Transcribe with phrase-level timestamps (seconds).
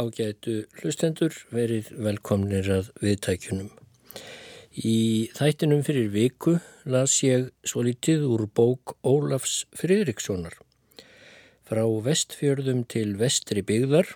[0.00, 3.68] ágætu hlustendur verið velkomnir að viðtækjunum.
[4.70, 6.56] Í þættinum fyrir viku
[6.88, 10.54] las ég svo litið úr bók Ólafs Fridrikssonar.
[11.66, 14.08] Frá vestfjörðum til vestri byggðar,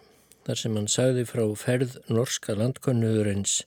[0.46, 3.60] þar sem hann sagði frá ferð norska landkonnuðurins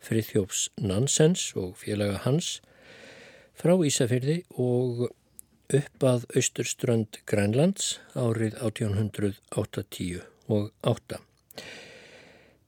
[0.00, 2.58] Frithjófs Nansens og félaga hans,
[3.52, 5.10] frá Ísafyrði og
[5.76, 11.20] upp að austurströnd Grænlands árið 1880 og 8.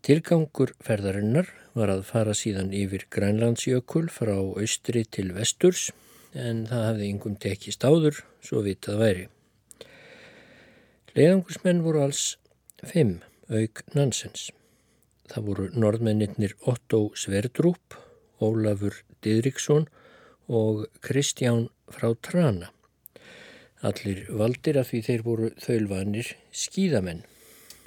[0.03, 5.91] Tilgangur ferðarinnar var að fara síðan yfir Grænlandsjökul frá austri til vesturs
[6.35, 9.29] en það hafði yngum tekist áður svo vitað væri.
[11.15, 12.25] Leðangursmenn voru alls
[12.83, 13.21] fimm
[13.53, 14.51] auk Nansens.
[15.31, 17.97] Það voru norðmennir Otto Sverdrup,
[18.43, 19.87] Ólafur Didriksson
[20.49, 22.73] og Kristján frá Trana.
[23.87, 27.23] Allir valdir af því þeir voru þaulvanir skíðamenn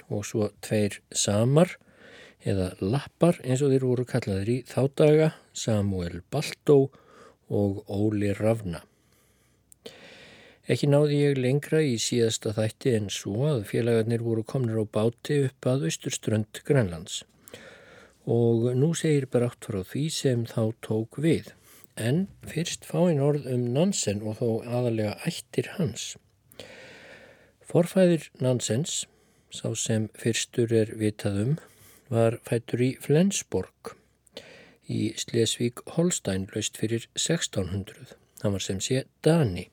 [0.08, 1.76] og svo tveir samar
[2.46, 6.78] eða lappar eins og þeir voru kallaður í þá daga Samuel Baltó
[7.48, 8.82] og Óli Ravna.
[10.66, 15.44] Ekki náði ég lengra í síðasta þætti en svo að félagarnir voru komnir á báti
[15.46, 17.22] upp að austurströnd Grænlands
[18.26, 21.52] og nú segir brátt frá því sem þá tók við.
[21.96, 26.16] En fyrst fáinn orð um Nansen og þó aðalega ættir hans.
[27.62, 29.04] Forfæðir Nansens
[29.56, 31.56] sá sem fyrstur er vitaðum,
[32.12, 33.96] var fættur í Flensborg
[34.92, 38.14] í Slesvík Holstein laust fyrir 1600.
[38.40, 39.66] Það var sem sé Dani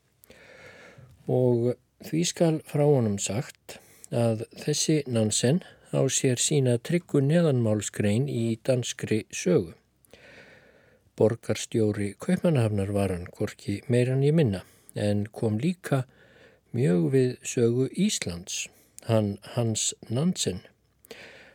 [1.29, 3.77] og því skal frá honum sagt
[4.11, 5.61] að þessi Nansen
[5.93, 9.73] á sér sína tryggu neðanmálskrein í danskri sögu.
[11.13, 14.63] Borgarstjóri Kaupmannahafnar var hann hvorki meirann ég minna
[14.97, 16.03] en kom líka
[16.73, 18.65] mjög við sögu Íslands
[19.07, 20.61] hann Hans Nansen.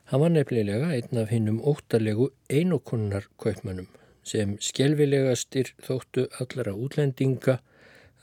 [0.05, 3.89] Hann var nefnilega einn af hinnum óttalegu einokunnar kaupmannum
[4.25, 7.59] sem skjelvilegastir þóttu allara útlendinga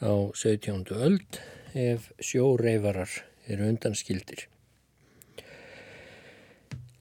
[0.02, 0.86] á 17.
[0.94, 1.40] öld
[1.74, 3.12] ef sjóreifarar
[3.48, 4.48] eru undanskildir.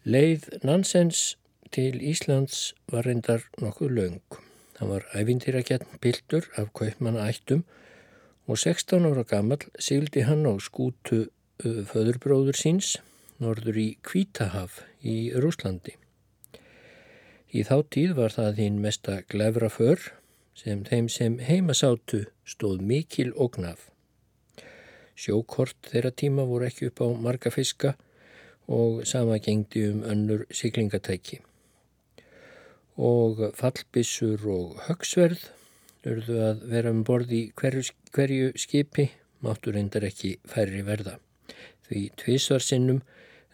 [0.04, 1.36] Leið Nansens
[1.72, 4.40] til Íslands var reyndar nokkuð laung.
[4.78, 7.64] Hann var ævindýrakjarn pildur af kaupmanna ættum
[8.46, 11.28] og 16 ára gammal sigildi hann á skútu
[11.62, 12.96] föðurbróður síns
[13.42, 15.94] norður í Kvítahaf í Rúslandi.
[17.54, 20.00] Í þá tíð var það þín mesta glefra för
[20.58, 23.88] sem þeim sem heimasátu stóð mikil og gnaf.
[25.14, 27.94] Sjókort þeirra tíma voru ekki upp á marga fiska
[28.66, 31.38] og sama gengdi um önnur siklingatæki.
[32.98, 35.46] Og fallbissur og högsverð
[36.10, 39.08] urðu að vera um borði hverju, hverju skipi
[39.44, 41.18] máttur reyndar ekki færri verða.
[41.84, 43.02] Því tvísvarsinnum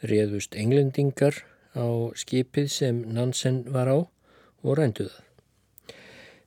[0.06, 1.42] réðust englendingar
[1.74, 1.86] á
[2.18, 5.26] skipið sem Nansen var á og rændu það.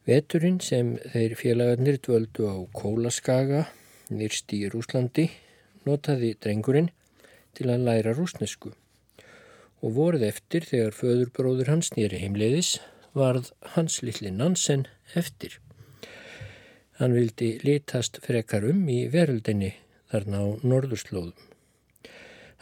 [0.04, 3.68] Veturinn sem þeir félagarnir dvöldu á Kólaskaga,
[4.12, 5.30] nýrst í Rúslandi,
[5.88, 6.90] notaði drengurinn
[7.56, 8.74] til að læra rúsnesku
[9.84, 12.78] og voruð eftir þegar föðurbróður hans nýri heimleiðis
[13.16, 14.86] varð hans litli Nansen
[15.20, 15.60] eftir.
[17.00, 19.74] Hann vildi litast frekar um í veröldinni
[20.12, 21.53] þarna á norðurslóðum.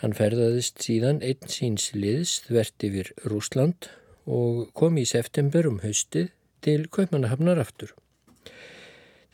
[0.01, 3.91] Hann ferðaðist síðan einn síns liðs þvert yfir Rúsland
[4.25, 6.31] og kom í september um haustið
[6.65, 7.91] til Kaupmannahafnar aftur.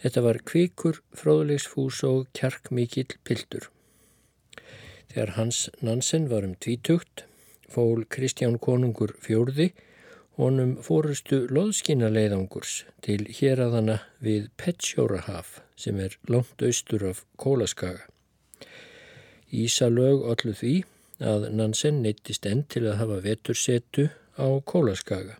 [0.03, 3.69] Þetta var kvikur, fróðlegsfús og kjark mikill pildur.
[5.07, 7.23] Þegar Hans Nansen var um tvítugt,
[7.71, 9.71] fól Kristján Konungur fjórði
[10.35, 17.23] honum fórustu loðskina leiðangurs til hér að hana við Petsjórahaf sem er langt austur af
[17.39, 18.03] Kólaskaga.
[19.53, 20.75] Ísalög allu því
[21.23, 25.37] að Nansen neittist enn til að hafa vetursetu á Kólaskaga.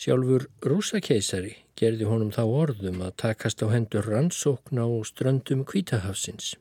[0.00, 6.56] Sjálfur rúsakeisari gerði honum þá orðum að takast á hendur rannsókn á ströndum kvítahafsins.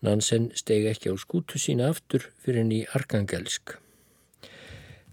[0.00, 3.76] Nansen steg ekki á skútu sína aftur fyrir henni Arkangelsk.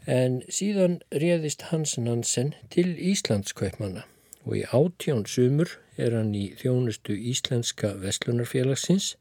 [0.06, 4.04] En síðan réðist Hans Nansen til Íslandskaupmanna
[4.44, 9.14] og í átjón sumur er hann í þjónustu Íslenska Vestlunarfélagsins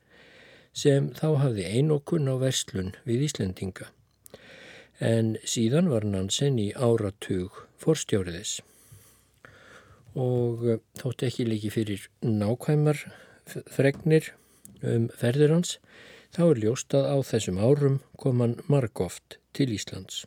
[0.73, 3.89] sem þá hafði einokun á verslun við Íslendinga.
[5.03, 8.61] En síðan var Nansen í áratug forstjóriðis.
[10.15, 13.01] Og eh, þótt ekki líki fyrir nákvæmar
[13.73, 14.33] fregnir
[14.83, 15.77] um ferður hans,
[16.33, 20.25] þá er ljóst að á þessum árum kom hann margóft til Íslands.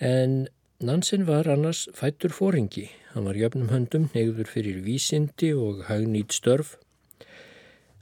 [0.00, 0.46] En
[0.84, 2.88] Nansen var annars fættur fóringi.
[3.14, 6.74] Hann var jöfnum höndum neyður fyrir vísindi og hagnýtt störf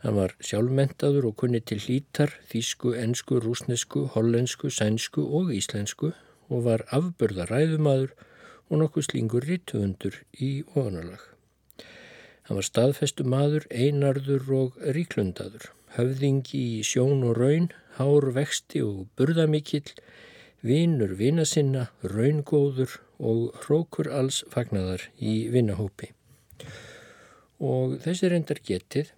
[0.03, 6.11] Hann var sjálfmentaður og kunni til hlítar, þísku, ensku, rúsnesku, hollensku, sænsku og íslensku
[6.51, 8.17] og var afbörða ræðumadur
[8.73, 11.23] og nokkuð slingur rítuundur í ofanalag.
[12.49, 19.07] Hann var staðfestu maður, einarður og ríklundaður, höfðingi í sjón og raun, hár vexti og
[19.15, 19.87] burðamikill,
[20.67, 26.11] vinur vina sinna, raungóður og hrókur alls fagnaðar í vinnahópi.
[27.63, 29.15] Og þessi reyndar getið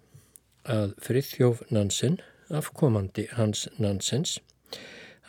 [0.65, 2.19] að Frithjóf Nansen,
[2.49, 4.39] afkomandi hans Nansens,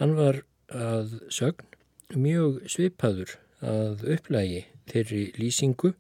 [0.01, 0.43] hann var
[0.73, 1.67] að sögn
[2.15, 5.93] mjög svipaður að upplægi þeirri lýsingu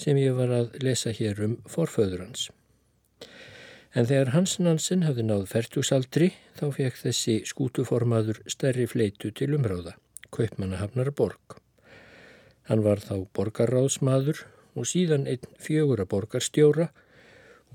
[0.00, 2.48] sem ég var að lesa hér um forföður hans.
[3.90, 9.96] En þegar Hans Nansen hafði náð færtúsaldri þá fekk þessi skútuformaður stærri fleitu til umráða,
[10.30, 11.58] Kaupmannahafnar borg.
[12.70, 14.44] Hann var þá borgarráðsmaður
[14.78, 17.08] og síðan einn fjögura borgarstjóra og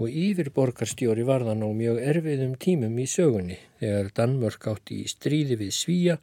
[0.04, 5.56] yfir borgarstjóri var það ná mjög erfiðum tímum í sögunni þegar Danmörk átti í stríði
[5.62, 6.18] við Svíja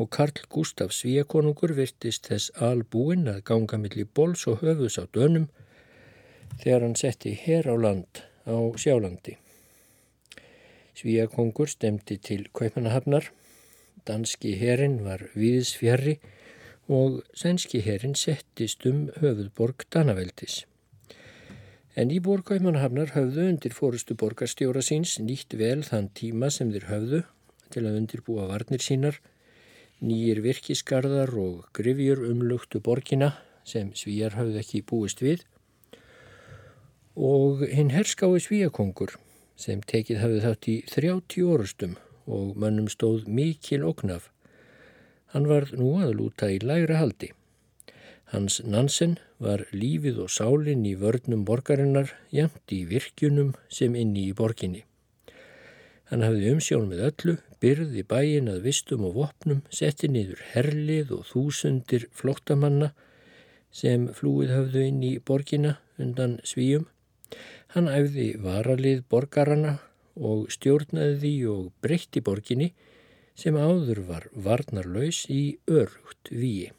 [0.00, 5.48] og Karl Gustaf Svíjakonungur virtist þess albúinn að ganga millir bóls og höfus á dönum
[6.62, 9.36] þegar hann setti hér á land á sjálandi.
[10.96, 13.28] Svíjakongur stemdi til Kaupanahafnar,
[14.08, 16.16] danski herin var viðsfjari
[16.88, 20.64] og sænski herin settist um höfuðborg Danaveldis.
[21.96, 27.20] En í borgauðmannhafnar höfðu undir fórustu borgarstjóra síns nýtt vel þann tíma sem þeir höfðu
[27.72, 29.16] til að undirbúa varnir sínar,
[30.04, 33.30] nýjir virkisgarðar og grifjur umlugtu borgina
[33.64, 35.46] sem svíjar höfðu ekki búist við
[37.16, 39.16] og hinn herskái svíjakongur
[39.56, 41.96] sem tekið hafði þátt í 30 orustum
[42.28, 44.28] og mönnum stóð mikil oknaf.
[45.32, 47.32] Hann var nú að lúta í lægra haldi.
[48.32, 54.32] Hans Nansen var lífið og sálinn í vörnum borgarinnar jæmt í virkjunum sem inni í
[54.34, 54.80] borginni.
[56.10, 61.22] Hann hafði umsjón með öllu, byrði bæin að vistum og vopnum, setti niður herlið og
[61.30, 62.88] þúsundir flóttamanna
[63.70, 66.88] sem flúið hafðu inn í borginna undan svíum.
[67.74, 69.76] Hann æfði varalið borgarana
[70.16, 72.72] og stjórnaði því og breytti borginni
[73.38, 76.72] sem áður var varnarlaus í örugt víi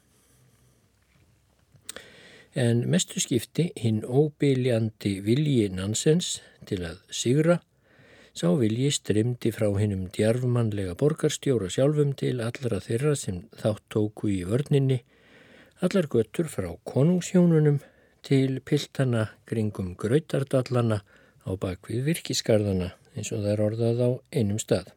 [2.54, 6.38] en mestu skipti hinn óbyljandi vilji Nansens
[6.68, 7.60] til að sigra
[8.38, 14.44] sá vilji strymdi frá hinnum djarfmannlega borgarstjóra sjálfum til allra þeirra sem þátt tóku í
[14.46, 15.00] vörninni,
[15.82, 17.80] allar göttur frá konungshjónunum
[18.22, 21.00] til piltana kringum grautardallana
[21.42, 24.92] á bakvið virkisgarðana eins og er orðað á einum stað.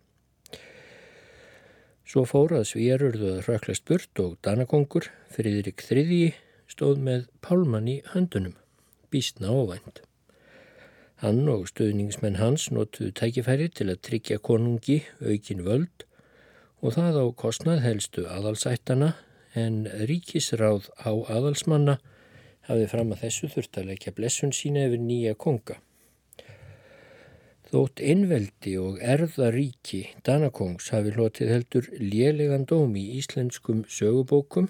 [2.06, 6.34] Svo fórað svíjarurðu að röklast burt og Danakongur, Friðrik III,
[6.72, 8.56] stóð með pálmann í höndunum,
[9.12, 10.02] bísna óvænt.
[11.22, 16.08] Hann og stöðningsmenn hans notuðu tækifæri til að tryggja konungi aukin völd
[16.82, 19.12] og það á kostnað helstu aðalsættana
[19.54, 22.00] en ríkisráð á aðalsmanna
[22.66, 25.78] hafði fram að þessu þurft að leggja blessun sína yfir nýja konga.
[27.72, 34.68] Þótt einveldi og erðaríki Danakongs hafi hlotið heldur lélegan dóm í íslenskum sögubókum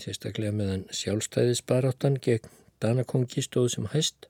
[0.00, 2.50] sérstaklega meðan sjálfstæðisbaráttan gegn
[2.82, 4.26] Danakongi stóð sem hæst.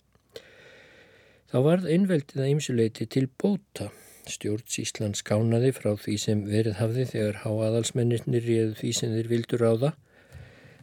[1.53, 3.91] Þá varð einveldið að ymsuleiti til bóta.
[4.29, 9.65] Stjórns Ísland skánaði frá því sem verið hafði þegar háaðalsmennir réðu því sem þeir vildur
[9.65, 9.99] á það.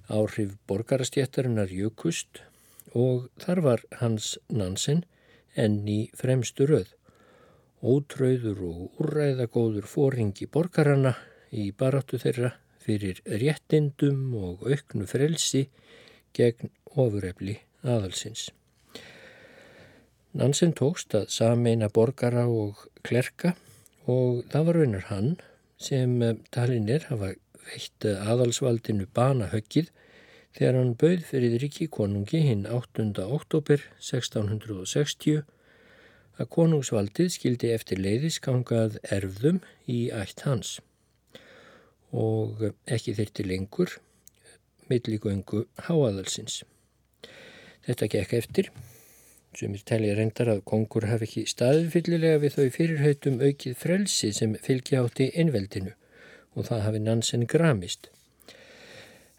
[0.10, 2.42] Áhrif borgarastjættarinnar jökust
[2.98, 5.04] og þar var hans Nansen
[5.54, 6.90] enn í fremstu röð.
[7.80, 11.14] Ótröður og úrræðagóður fóringi borgarana
[11.54, 15.68] í baráttu þeirra fyrir réttindum og auknu frelsi
[16.36, 18.50] gegn ofurefli aðalsins.
[20.40, 23.56] Nansen tókst að sameina borgara og klerka
[24.06, 25.32] og það var raunar hann
[25.82, 27.34] sem eh, talinir hafa
[27.70, 29.90] veitt aðalsvaldinu bana höggið
[30.58, 33.10] þegar hann bauð fyrir Ríki konungi hinn 8.
[33.26, 35.44] oktober 1660
[36.40, 40.78] að konungsvaldið skildi eftir leiðiskangað erfðum í ætt hans
[42.12, 43.98] og ekki þyrti lengur
[44.89, 46.63] milligöngu háaðalsins.
[47.86, 48.72] Þetta gekk eftir
[49.58, 54.56] sem er telja reyndar að kongur hafi ekki staðfyllilega við þau fyrirhautum aukið frelsi sem
[54.62, 55.94] fylgja átti innveldinu
[56.56, 58.10] og það hafi Nansen gramist.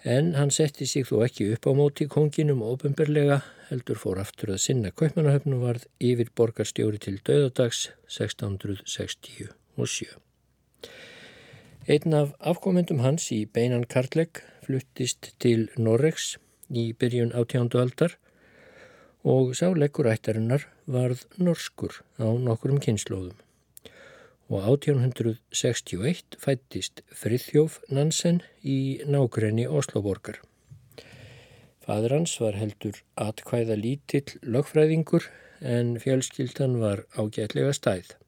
[0.02, 4.62] En hann setti sig þó ekki upp á móti konginum ofinberlega heldur fór aftur að
[4.64, 10.16] sinna kaupmannahöfn og varð yfir borgarstjóri til döðadags 1667.
[11.88, 16.34] Einn af afkomendum hans í beinan Karlegg fluttist til Norregs
[16.68, 18.18] í byrjun átjándu aldar
[19.24, 23.38] og sá leggurættarinnar varð norskur á nokkurum kynnslóðum
[24.50, 30.40] og 1861 fættist Frithjóf Nansen í nákrenni Osloborgar.
[31.80, 38.19] Fadur hans var heldur atkvæða lítill lögfræðingur en fjölskyldan var ágætlega stæð.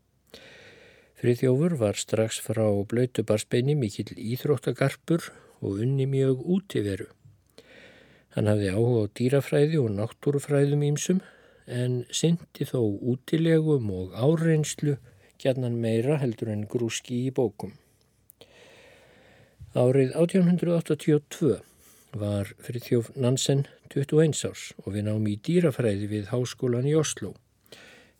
[1.22, 5.28] Frithjófur var strax frá blöytubarsbeini mikill íþróttagarpur
[5.62, 7.04] og unni mjög útiveru.
[8.34, 11.20] Hann hafði áhuga á dýrafræði og náttúrufræðum ímsum
[11.70, 12.80] en syndi þó
[13.12, 14.96] útilegum og áreynslu
[15.38, 17.76] gjarnan meira heldur en grúski í bókum.
[19.78, 21.54] Árið 1882
[22.18, 27.36] var Frithjóf Nansen 21 árs og við náum í dýrafræði við háskólan í Oslo.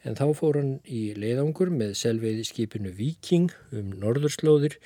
[0.03, 4.79] En þá fór hann í leiðangur með selveiði skipinu Viking um norðurslóðir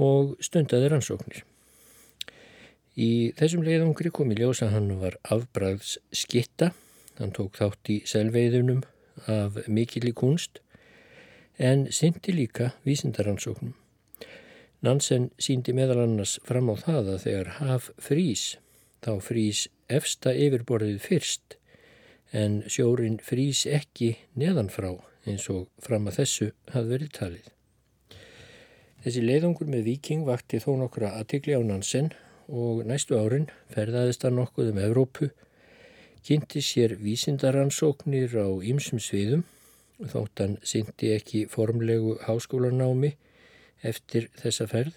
[0.00, 1.42] og stundaði rannsóknir.
[2.96, 6.70] Í þessum leiðangri kom í ljósa hann var afbræðs skitta,
[7.20, 8.84] hann tók þátt í selveiðunum
[9.28, 10.62] af mikil í kunst
[11.56, 13.74] en syndi líka vísindaransóknum.
[14.84, 18.42] Nansen síndi meðal annars fram á það að þegar haf frís,
[19.04, 21.56] þá frís efsta yfirborðið fyrst,
[22.32, 24.92] en sjórin frís ekki neðanfrá
[25.26, 27.48] eins og fram að þessu hafði verið talið.
[29.04, 32.12] Þessi leiðungur með viking vakti þó nokkra aðtikli á Nansen
[32.46, 35.30] og næstu árin ferðaðist hann nokkuð um Evrópu,
[36.26, 39.44] kynnti sér vísindaransóknir á ýmsum sviðum
[40.10, 43.14] þóttan syndi ekki formlegu háskólanámi
[43.86, 44.96] eftir þessa ferð.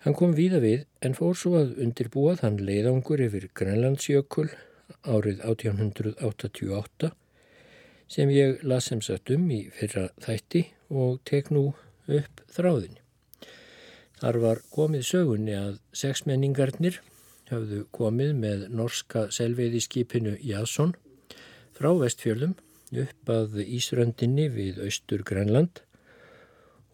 [0.00, 4.48] Hann kom víða við en fór svo að undirbúa þann leiðangur yfir Grænlandsjökul
[5.04, 7.12] árið 1888
[8.10, 11.70] sem ég las sem sagt um í fyrra þætti og tek nú
[12.10, 12.96] upp þráðin.
[14.20, 16.98] Þar var komið sögunni að sexmenningarnir
[17.50, 20.92] hafðu komið með norska selveiðiskipinu Jason
[21.76, 22.58] frá vestfjörðum
[23.00, 25.82] upp að Ísröndinni við austur Grænland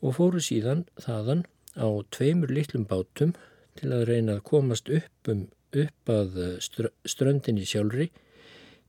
[0.04, 1.44] og fóru síðan þaðan
[1.76, 3.34] á tveimur litlum bátum
[3.76, 8.11] til að reyna að komast upp, um, upp að ströndinni sjálfri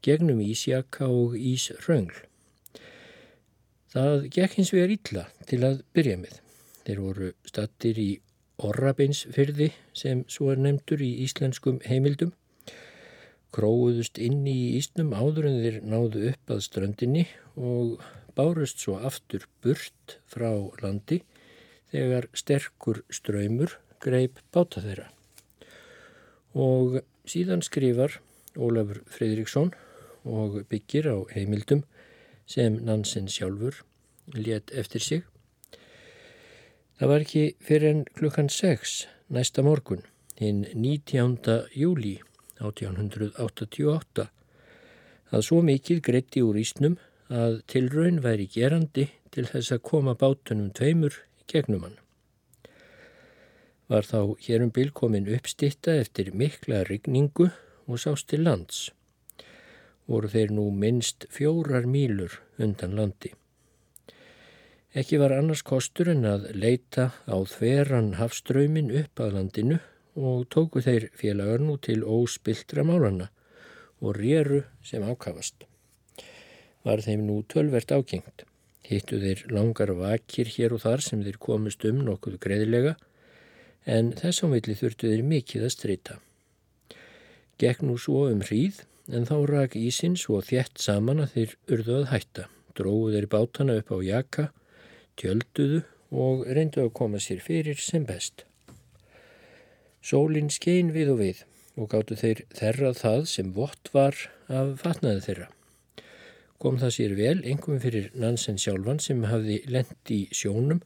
[0.05, 2.23] gegnum Ísjaka og Ísröngl.
[3.93, 6.39] Það gekk hins vegar illa til að byrja með.
[6.85, 8.09] Þeir voru stattir í
[8.57, 12.33] Orrabeinsfyrði sem svo er nefndur í íslenskum heimildum
[13.57, 18.03] króðust inni í ísnum áður en þeir náðu upp að ströndinni og
[18.37, 20.51] bárust svo aftur burt frá
[20.83, 21.23] landi
[21.93, 25.07] þegar sterkur ströymur greip báta þeirra.
[26.55, 28.19] Og síðan skrifar
[28.57, 29.73] Ólafur Fridriksson
[30.27, 31.83] og byggir á heimildum
[32.47, 33.83] sem Nansen sjálfur
[34.33, 35.23] létt eftir sig.
[36.97, 40.01] Það var ekki fyrir en klukkan 6 næsta morgun,
[40.39, 41.67] hinn 19.
[41.75, 42.17] júli
[42.57, 44.27] 1888
[45.27, 46.97] að svo mikið greitti úr ísnum
[47.29, 51.97] að tilraun væri gerandi til þess að koma bátunum tveimur gegnum hann.
[53.87, 57.49] Var þá hérum bil komin uppstitta eftir mikla rigningu
[57.87, 58.89] og sást til lands.
[60.07, 63.31] Voru þeir nú minnst fjórar mýlur undan landi.
[64.97, 69.79] Ekki var annars kostur en að leita á þveran hafströymin upp að landinu
[70.17, 73.29] og tóku þeir félagar nú til óspiltra málana
[74.01, 75.63] og réru sem ákavast.
[76.83, 78.43] Var þeim nú tölvert ákengt.
[78.87, 82.95] Hittu þeir langar vakir hér og þar sem þeir komist um nokkuð greiðilega
[83.87, 86.19] en þess ámiðli þurftu þeir mikið að streyta.
[87.57, 91.99] Gekk nú svo um hríð en þá rak ísinn svo þjætt saman að þeir urðu
[92.01, 92.47] að hætta.
[92.77, 94.49] Dróðu þeir bátana upp á jaka,
[95.17, 98.43] tjölduðu og reyndu að koma sér fyrir sem best.
[100.03, 101.45] Sólinn skein við og við
[101.77, 105.47] og gáttu þeir þerrað það sem vott var af fatnaði þeirra.
[106.57, 110.81] Kom það sér vel, engum fyrir Nansen sjálfan sem hafði lent í sjónum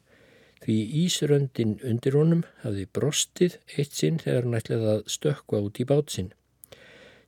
[0.61, 5.87] því Ísröndin undir honum hafði brostið eitt sinn þegar hann ætlaði að stökka út í
[5.89, 6.33] bát sinn.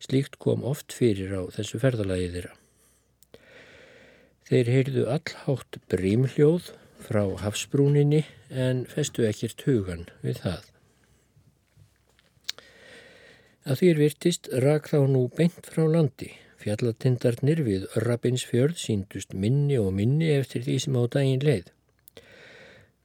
[0.04, 2.54] Slíkt kom oft fyrir á þessu ferðalagi þeirra.
[4.44, 6.74] Þeir heyrðu allhátt brímhljóð
[7.04, 8.22] frá hafsbrúninni
[8.52, 10.70] en festu ekkert hugan við það.
[13.64, 16.34] Að því er virtist rak þá nú beint frá landi.
[16.60, 21.72] Fjallatindarnir við Örrabinsfjörð síndust minni og minni eftir því sem á daginn leið.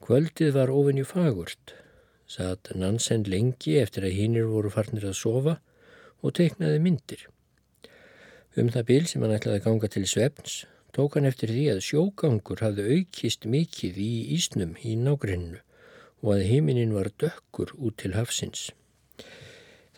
[0.09, 1.75] Kvöldið var ofinju fagurt.
[2.25, 5.59] Satt Nansen lengi eftir að hinnir voru farnir að sofa
[6.25, 7.27] og teiknaði myndir.
[8.57, 10.57] Um það bil sem hann ætlaði að ganga til svefns
[10.97, 15.61] tók hann eftir því að sjógangur hafði aukist mikið í ísnum í nágrinnu
[16.25, 18.71] og að heiminin var dökkur út til hafsins.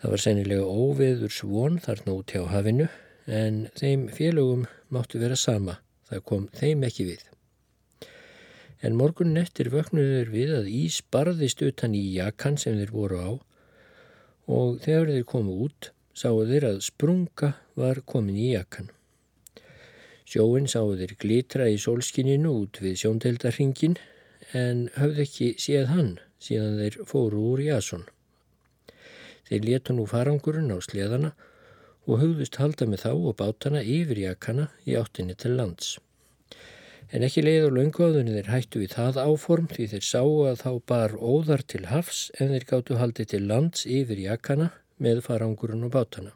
[0.03, 2.91] Það var sennilega óveður svon þarna út hjá hafinu
[3.31, 5.79] en þeim félögum máttu vera sama,
[6.11, 7.29] það kom þeim ekki við.
[8.81, 13.31] En morgun nettir vöknuður við að ís barðist utan í jakan sem þeir voru á
[14.51, 18.89] og þegar þeir komu út sáu þeir að sprunga var komin í jakan.
[20.25, 23.99] Sjóin sáu þeir glitra í sólskininu út við sjóndeldarhingin
[24.57, 26.11] en höfðu ekki séð hann
[26.41, 28.05] síðan þeir fóru úr Jason.
[29.47, 31.35] Þeir letu nú farangurinn á sleðana
[32.07, 35.99] og hugðust halda með þá og bátana yfir jakana í áttinni til lands.
[37.11, 40.69] En ekki leið og laungáðunni þeir hættu við það áform því þeir sáu að þá
[40.87, 45.91] bar óðar til hafs en þeir gáttu haldi til lands yfir jakana með farangurinn og
[45.91, 46.31] bátana.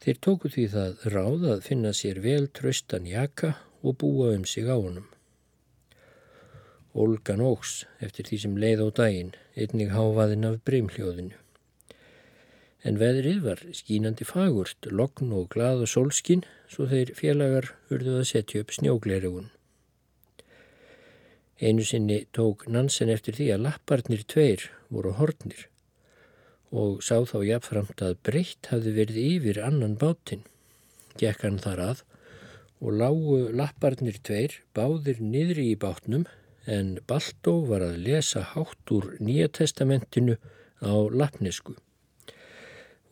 [0.00, 3.52] Þeir tóku því það ráð að finna sér vel tröstan jaka
[3.84, 5.04] og búa um sig á honum.
[6.96, 11.36] Olgan ógs eftir því sem leið á daginn, einnig háfaðinn af breymhljóðinu
[12.86, 18.28] en veðrið var skínandi fagurt, lokn og glað og sólskinn svo þeir félagar hurðuð að
[18.30, 19.50] setja upp snjóglerugun.
[21.60, 25.66] Einu sinni tók Nansen eftir því að lapparnir tveir voru hornir
[26.70, 30.46] og sá þá jafnframt að breytt hafði verið yfir annan bátinn.
[31.20, 32.02] Gekk hann þar að
[32.80, 36.24] og lágu lapparnir tveir báðir niðri í bátnum
[36.70, 40.38] en Baltó var að lesa hátt úr Nýja testamentinu
[40.80, 41.76] á lappnesku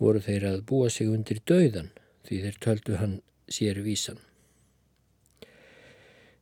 [0.02, 1.90] voru þeir að búa sig undir dauðan
[2.28, 4.18] því þeir töldu hann sér vísan.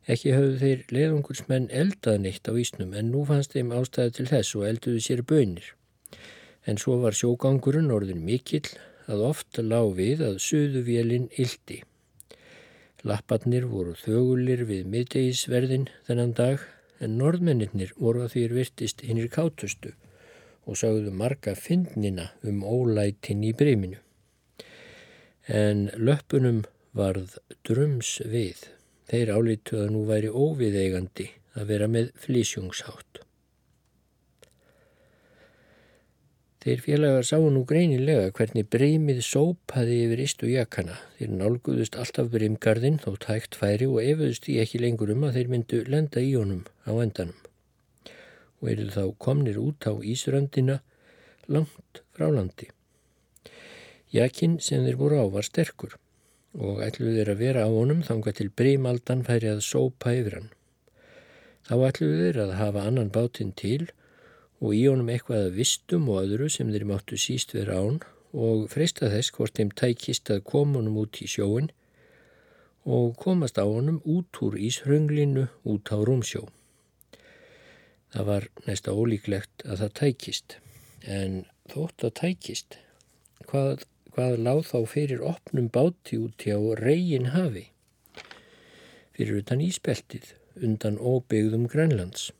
[0.07, 4.55] Ekki hafðu þeir leiðungursmenn eldað neitt á ísnum en nú fannst þeim ástæði til þess
[4.55, 5.73] og elduðu sér bönir.
[6.67, 8.69] En svo var sjógangurinn orðin mikill
[9.11, 11.81] að ofta lág við að suðuvélinn ildi.
[13.07, 16.63] Lapparnir voru þögulir við miðdegisverðin þennan dag
[17.03, 19.93] en norðmennir voru að því er virtist hinnir kátustu
[20.67, 24.01] og sagðu marga fyndnina um ólætin í breyminu.
[25.47, 26.65] En löpunum
[26.97, 28.65] varð drums við.
[29.07, 33.23] Þeir álítu að nú væri óviðeigandi að vera með flísjungshátt.
[36.67, 40.97] Þeir félagar sáu nú greinilega hvernig breymið sópaði yfir istu jakana.
[41.15, 45.53] Þeir nálguðust alltaf breymgarðin þó tækt færi og efuðust í ekki lengur um að þeir
[45.53, 47.37] myndu lenda í honum á endanum
[48.61, 50.79] og eru þá komnir út á Ísröndina
[51.47, 52.69] langt frá landi.
[54.11, 55.97] Jakinn sem þeir voru á var sterkur
[56.57, 60.49] og ætluðu þeir að vera á honum þanga til brímaldan færi að sópa yfir hann.
[61.67, 63.89] Þá ætluðu þeir að hafa annan bátinn til
[64.63, 67.99] og í honum eitthvað að vistum og öðru sem þeir máttu síst vera án
[68.33, 71.69] og freista þess hvort þeim tækist að koma honum út í sjóin
[72.87, 76.47] og komast á honum út úr Íshrönglinu út á Rúmsjó.
[78.17, 80.53] Það var næsta ólíklegt að það tækist,
[81.05, 81.33] en
[81.69, 82.77] þótt að tækist,
[83.51, 83.83] hvað,
[84.15, 87.67] hvað láð þá fyrir opnum báti út hjá reygin hafi?
[89.13, 92.31] Fyrir utan íspeltið, undan óbyggðum Grænlands.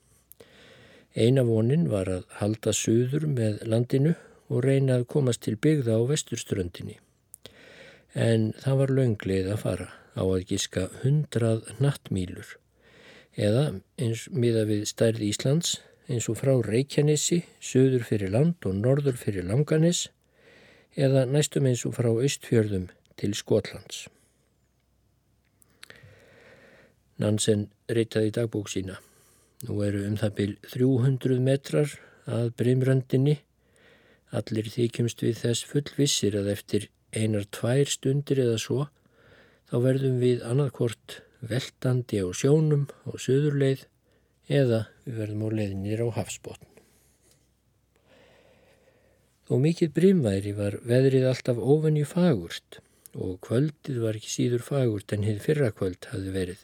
[1.14, 4.18] Eina vonin var að halda söður með landinu
[4.50, 6.98] og reyna að komast til byggða á vesturströndinni.
[8.18, 12.58] En það var laungleið að fara á að giska hundrað nattmýlur
[13.38, 19.18] eða eins miða við stærð Íslands eins og frá Reykjanesi, söður fyrir land og norður
[19.20, 20.08] fyrir Langanes
[20.98, 22.88] eða næstum eins og frá Östfjörðum
[23.20, 24.08] til Skotlands.
[27.18, 29.00] Nansen reytaði dagbók sína.
[29.66, 31.94] Nú eru um það byl 300 metrar
[32.30, 33.40] að brimröndinni.
[34.32, 38.86] Allir þykjumst við þess fullvissir að eftir einar tvær stundir eða svo
[39.68, 43.86] þá verðum við annarkvort veltandi á sjónum á söðurleið
[44.48, 46.66] eða við verðum á leiðinir á hafsbótn.
[49.48, 52.82] Þó mikill brimværi var veðrið alltaf ofenni fagurt
[53.16, 56.60] og kvöldið var ekki síður fagurt en hið fyrra kvöld hafi verið.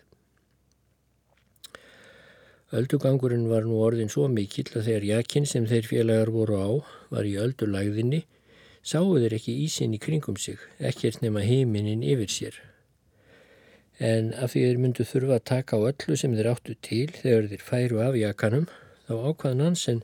[2.73, 6.69] Öldugangurinn var nú orðin svo mikill að þegar jakinn sem þeir félagar voru á
[7.13, 8.23] var í öldulagðinni
[8.83, 12.57] sáu þeir ekki ísinn í kringum sig, ekkert nema heiminin yfir sér
[14.03, 17.47] en af því þeir myndu þurfa að taka á öllu sem þeir áttu til þegar
[17.51, 18.65] þeir færu af jakanum
[19.07, 20.01] þá ákvaðan Nansen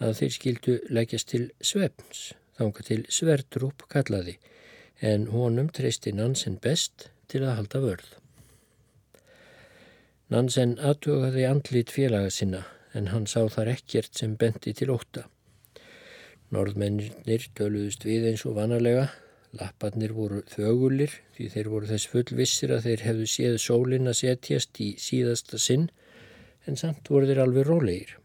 [0.00, 2.20] að þeir skildu leggjast til svefns,
[2.56, 4.36] þánga til sverdrúp kallaði,
[5.00, 8.10] en honum treysti Nansen best til að halda vörð.
[10.30, 15.24] Nansen aðtögaði andlit félaga sinna en hann sá þar ekkert sem bendi til óta.
[16.50, 19.08] Norðmennir döluðust við eins og vanalega
[19.58, 24.80] Lapparnir voru þögulir því þeir voru þess fullvissir að þeir hefðu séð sólinn að setjast
[24.82, 25.88] í síðasta sinn
[26.68, 28.16] en samt voru þeir alveg rólegir.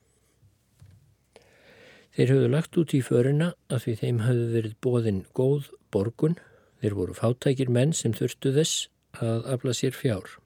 [2.16, 6.38] Þeir höfðu lagt út í förina að því þeim höfðu verið bóðin góð borgun.
[6.80, 8.86] Þeir voru fátækir menn sem þurftu þess
[9.20, 10.38] að afla sér fjár.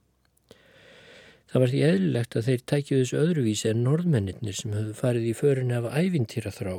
[1.50, 5.36] Það var því eðlilegt að þeir tækju þessu öðruvísi en norðmennir sem höfðu farið í
[5.38, 6.74] förin af ævintýra þrá,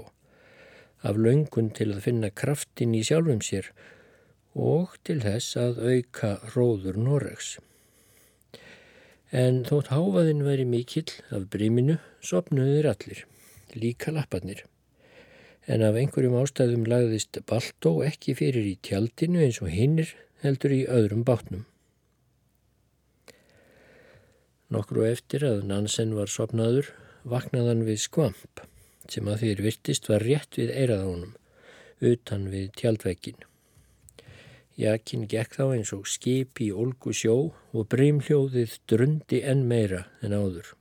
[1.07, 3.71] af löngun til að finna kraftin í sjálfum sér
[4.55, 7.55] og til þess að auka róður Noregs.
[9.31, 13.25] En þótt háfaðin væri mikill af bríminu, sopnuðir allir,
[13.79, 14.67] líka lapparnir
[15.71, 20.81] en af einhverjum ástæðum lagðist Baltó ekki fyrir í tjaldinu eins og hinnir heldur í
[20.91, 21.67] öðrum bátnum.
[24.71, 26.91] Nokkru eftir að Nansen var sopnaður
[27.29, 28.65] vaknaðan við skvamp
[29.13, 31.37] sem að þeir virtist var rétt við eiraðánum
[32.01, 33.39] utan við tjaldvekkin.
[34.81, 37.37] Jakin gekk þá eins og skip í olgu sjó
[37.77, 40.73] og brimhljóðið drundi enn meira en áður.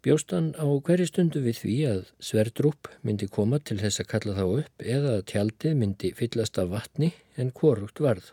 [0.00, 4.44] Bjóstan á hverju stundu við því að sverdrúp myndi koma til þess að kalla þá
[4.62, 8.30] upp eða að tjaldið myndi fyllast af vatni en korugt varð.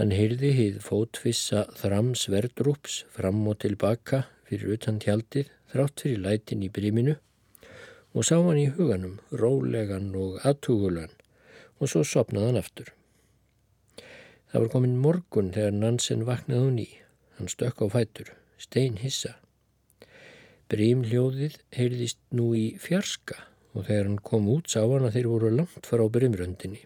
[0.00, 6.64] Hann heyrði hýð fótfissa þram sverdrúps fram og tilbaka fyrir utan tjaldið þrátt fyrir lætin
[6.64, 7.16] í bríminu
[8.12, 11.12] og sá hann í huganum rólegan og aðtugulan
[11.80, 12.92] og svo sopnaði hann aftur.
[14.52, 16.90] Það var komin morgun þegar Nansen vaknaði hún í.
[17.38, 19.38] Hann stökk á fætur, stein hissa.
[20.68, 23.38] Brímhljóðið heyrðist nú í fjarska
[23.72, 26.82] og þegar hann kom út sá hann að þeir voru langt fara á brimröndinni.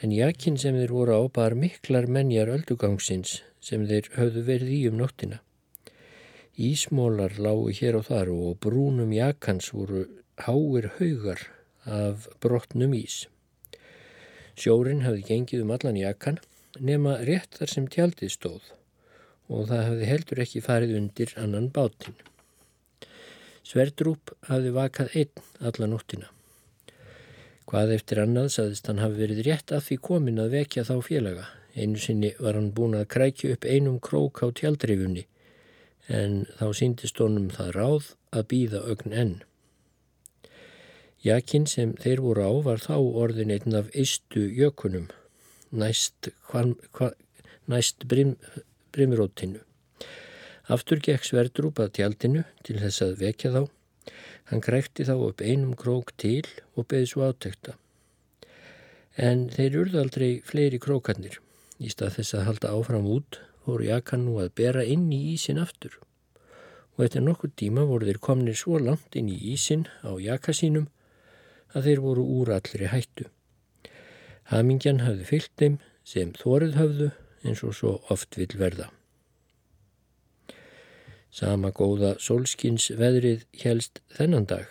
[0.00, 4.80] En jakinn sem þeir voru á bar miklar menjar öldugangsins sem þeir höfðu verið í
[4.88, 5.42] um nóttina.
[6.58, 10.00] Ísmólar lágu hér og þar og brúnum jakans voru
[10.42, 11.44] háir haugar
[11.86, 13.28] af brotnum ís.
[14.58, 16.40] Sjórin hafði gengið um allan jakan
[16.82, 18.72] nema rétt þar sem tjaldið stóð
[19.46, 22.18] og það hafði heldur ekki farið undir annan bátinn.
[23.62, 26.26] Sverdrúp hafði vakað einn alla nóttina.
[27.70, 31.48] Hvað eftir annað saðist hann hafi verið rétt að því komin að vekja þá félaga.
[31.78, 35.28] Einu sinni var hann búin að krækja upp einum krók á tjaldrifunni
[36.08, 39.36] en þá síndist honum það ráð að býða ögn enn.
[41.24, 45.08] Jakinn sem þeir voru á var þá orðin einn af eistu jökunum,
[45.70, 46.30] næst,
[47.66, 48.36] næst brim,
[48.94, 49.60] brimrótinu.
[50.68, 53.62] Aftur gekk Sverdrup að tjaldinu til þess að vekja þá.
[54.48, 56.44] Hann krækti þá upp einum krók til
[56.76, 57.74] og beði svo átekta.
[59.16, 61.40] En þeir urðu aldrei fleiri krókarnir.
[61.82, 65.60] Í stað þess að halda áfram út voru jakan nú að bera inn í ísin
[65.62, 65.94] aftur.
[66.96, 70.88] Og eftir nokkur tíma voru þeir komnir svo langt inn í ísin á jakasínum
[71.76, 73.28] að þeir voru úr allri hættu.
[74.50, 77.10] Hamingjan hafði fyllt þeim sem þórið hafðu
[77.44, 78.88] eins og svo oft vil verða.
[81.30, 84.66] Sama góða solskins veðrið helst þennan dag.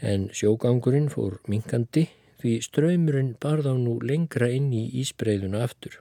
[0.00, 2.06] En sjógangurinn fór minkandi
[2.38, 5.98] því ströymurinn barð á nú lengra inn í ísbreyðuna aftur.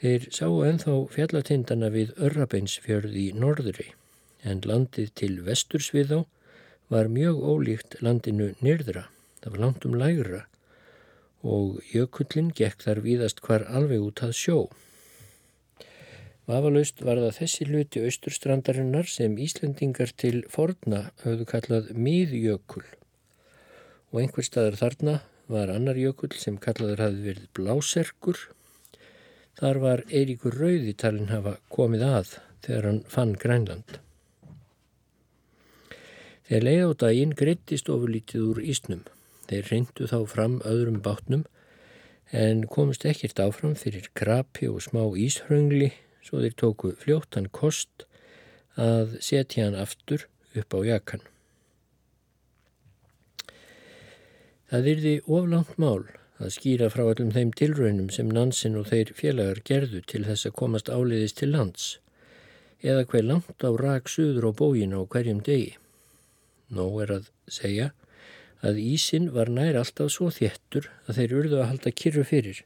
[0.00, 3.90] Þeir sáu enþá fjallatindana við Örrabeinsfjörði í norðri
[4.48, 6.20] en landið til vestursvið á
[6.90, 9.08] var mjög ólíkt landinu nyrðra,
[9.42, 10.46] það var langt um lægra
[11.46, 14.56] og jökullin gekk þar víðast hvar alveg út að sjó.
[16.50, 22.86] Vafalaust var það þessi hluti austurstrandarinnar sem Íslendingar til forna höfðu kallað miðjökul
[24.10, 25.14] og einhver staðar þarna
[25.50, 28.40] var annar jökul sem kallaður hafði verið bláserkur.
[29.60, 32.28] Þar var Eiríkur Rauðitalinn hafa komið að
[32.64, 33.98] þegar hann fann Grænland.
[36.48, 39.02] Þegar leið á daginn greittist ofurlítið úr Ísnum.
[39.50, 41.42] Þeir reyndu þá fram öðrum bátnum
[42.32, 45.90] en komist ekkert áfram fyrir krapi og smá íshröngli
[46.24, 48.06] svo þeir tóku fljóttan kost
[48.80, 50.24] að setja hann aftur
[50.56, 51.26] upp á jakan.
[54.72, 56.08] Það yrði oflangt mál
[56.40, 60.56] að skýra frá allum þeim tilraunum sem Nansen og þeir félagar gerðu til þess að
[60.60, 61.90] komast áleiðis til lands
[62.80, 65.74] eða hver langt á rak suður og bógin á hverjum degi.
[66.72, 67.90] Nó er að segja
[68.64, 72.62] að ísin var nær alltaf svo þéttur að þeir urðu að halda kyrru fyrir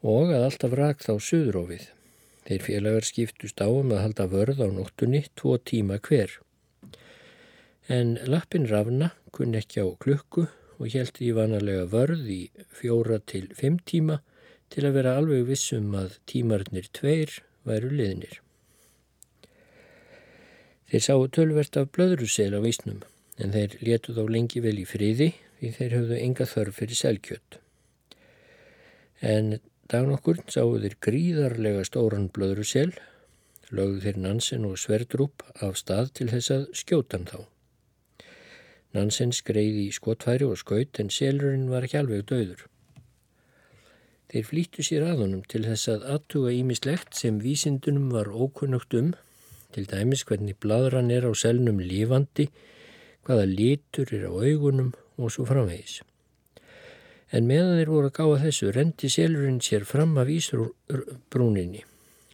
[0.00, 1.86] og að alltaf rak þá söðrófið.
[2.46, 6.38] Þeir félagar skiptust á um að halda vörð á nóttunni tvo tíma hver.
[7.90, 10.46] En lappin rafna kunn ekki á klukku
[10.76, 12.40] og held í vanalega vörð í
[12.78, 14.20] fjóra til fimm tíma
[14.72, 18.40] til að vera alveg vissum að tímarnir tveir væru liðnir.
[20.86, 23.00] Þeir sáu tölvert af blöðrusel á vísnum
[23.42, 27.58] en þeir letu þá lengi vel í friði því þeir höfðu enga þörf fyrir selkjött.
[29.20, 29.58] En
[29.90, 32.90] dagun okkur sáu þeir gríðarlega stóran blöðru sel,
[33.72, 37.38] lögðu þeir Nansen og Sverdrup af stað til þess að skjótan þá.
[38.94, 42.66] Nansen skreiði í skotfæri og skaut en selurinn var ekki alveg döður.
[44.30, 49.12] Þeir flýttu sér að honum til þess að aðtuga ímislegt sem vísindunum var ókunnugt um,
[49.74, 52.48] til dæmis hvernig bladran er á selnum lífandi,
[53.26, 56.00] hvaða litur er á augunum og svo framvegis.
[57.34, 61.82] En meðan þeir voru að gáða þessu rendi selurinn sér fram af Ísbrúninni.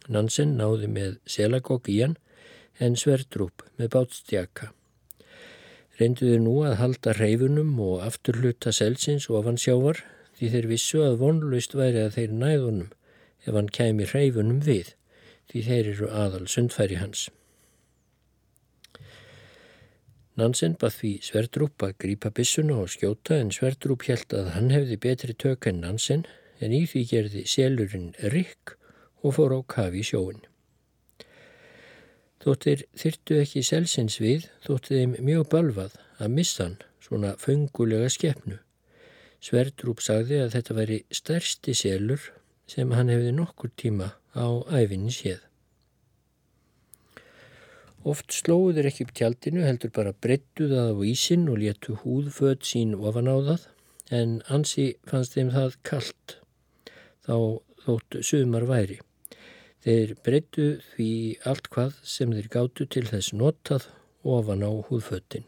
[0.09, 2.17] Nansen náði með selagokk í hann
[2.83, 4.73] en sverdrúp með bátstjaka.
[6.03, 10.01] Renduði nú að halda reyfunum og afturluta selsins ofan sjávar
[10.35, 12.89] því þeir vissu að vonlust væri að þeir næðunum
[13.45, 14.91] ef hann kæmi hreyfunum við
[15.51, 17.29] því þeir eru aðal sundfæri hans.
[20.39, 24.97] Nansen bað því Sverdrup að grípa bissuna og skjóta en Sverdrup held að hann hefði
[25.07, 26.25] betri tök en Nansen
[26.59, 28.75] en í því gerði selurinn Rikk
[29.23, 30.43] og fór á kafi sjóin.
[32.43, 38.59] Þóttir þyrtu ekki selsins við þótti þeim mjög balvað að missa hann svona fengulega skeppnu
[39.43, 42.29] Sverdrup sagði að þetta væri stærsti selur
[42.73, 45.41] sem hann hefði nokkur tíma á æfinni séð.
[48.07, 52.95] Oft slóður ekki upp tjaldinu heldur bara breyttu það á ísin og léttu húðfödd sín
[52.95, 53.67] ofan á það
[54.19, 56.37] en ansi fannst þeim það kallt
[57.27, 57.35] þá
[57.83, 59.01] þótt sumar væri.
[59.83, 61.09] Þeir breyttu því
[61.49, 63.89] allt hvað sem þeir gáttu til þess notað
[64.23, 65.43] ofan á húðföddin.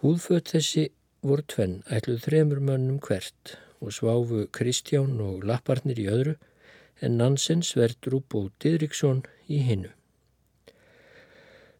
[0.00, 0.84] Húðfödd þessi
[1.26, 6.36] voru tvenn ætluð þremur mönnum hvert og sváfu Kristján og Lapparnir í öðru
[7.02, 9.90] en Nansen, Sverdrup og Didriksson í hinnu.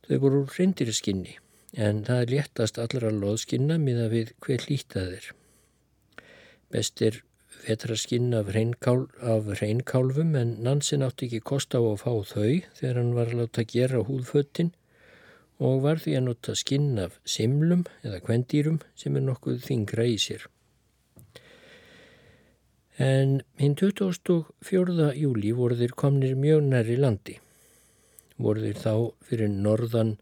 [0.08, 1.38] Þau voru reyndiriskinni
[1.78, 5.32] en það er léttast allra loðskinna miða við hver lítið þeir.
[6.74, 7.22] Best er
[7.66, 13.00] vetraskinn af, reinkál, af reinkálfum en Nansen átti ekki kost á að fá þau þegar
[13.00, 14.72] hann var að láta gera húðföttin
[15.60, 20.16] og var því að nota skinn af simlum eða kvendýrum sem er nokkuð þingra í
[20.20, 20.46] sér.
[23.00, 25.12] En hinn 24.
[25.16, 27.38] júli voru þeir komnir mjög næri landi.
[28.40, 28.94] Voru þeir þá
[29.24, 30.16] fyrir norðan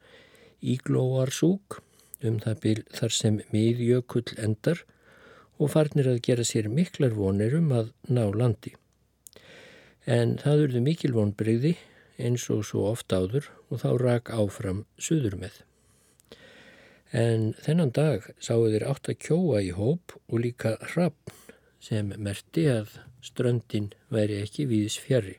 [0.63, 1.81] Íglóarsúk
[2.27, 4.83] um það byl þar sem miðjökull endar
[5.59, 8.75] og farnir að gera sér miklar vonir um að ná landi.
[10.07, 11.75] En það urðu mikil vonbreyði
[12.19, 15.59] eins og svo oft áður og þá rak áfram suður með.
[17.13, 21.37] En þennan dag sáu þeir átt að kjóa í hóp og líka hrappn
[21.81, 25.39] sem merti að ströndin væri ekki viðs fjari.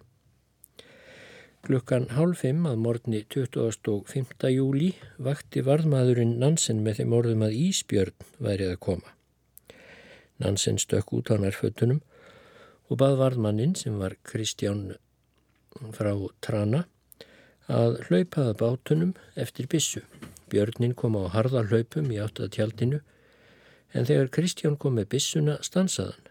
[1.68, 4.48] Klukkan hálf fimm að morgni 25.
[4.56, 9.19] júli vakti varðmaðurinn Nansen með þeim orðum að Ísbjörn værið að koma.
[10.40, 12.00] Nansen stökk út á nærfötunum
[12.90, 14.96] og bað varðmannin sem var Kristján
[15.96, 16.86] frá Trana
[17.70, 20.02] að hlaupaða bátunum eftir bissu.
[20.50, 23.02] Björnin kom á harða hlaupum í áttað tjaldinu
[23.94, 26.26] en þegar Kristján kom með bissuna stansaðan.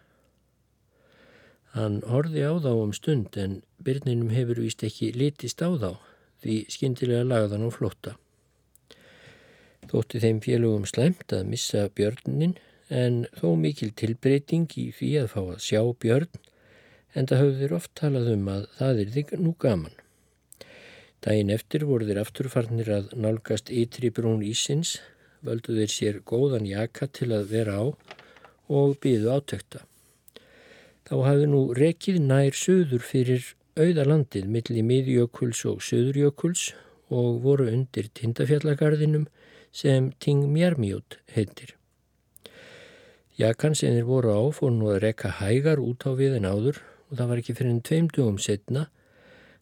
[1.77, 6.01] Hann horfi á þá um stund en byrninum hefur vist ekki litist á þá
[6.43, 8.15] því skindilega lagðan á flotta.
[9.89, 12.57] Þótti þeim félögum slæmt að missa björnin
[12.89, 16.45] en þó mikil tilbreyting í því að fá að sjá björn
[17.15, 19.95] en það höfður oft talað um að það er þig nú gaman.
[21.25, 24.99] Dægin eftir voru þeir afturfarnir að nálgast ytri brún ísins,
[25.43, 27.85] völdu þeir sér góðan jaka til að vera á
[28.69, 29.85] og byðu átökta.
[31.09, 36.69] Þá hafði nú rekið nær söður fyrir auðalandið millir miðjökuls og söðurjökuls
[37.09, 39.27] og voru undir tindafjallagarðinum
[39.73, 41.78] sem Ting Mjármjót heitir.
[43.39, 46.81] Jakan sem þeir voru á fór nú að rekka hægar út á við en áður
[47.07, 48.89] og það var ekki fyrir enn tveim dögum setna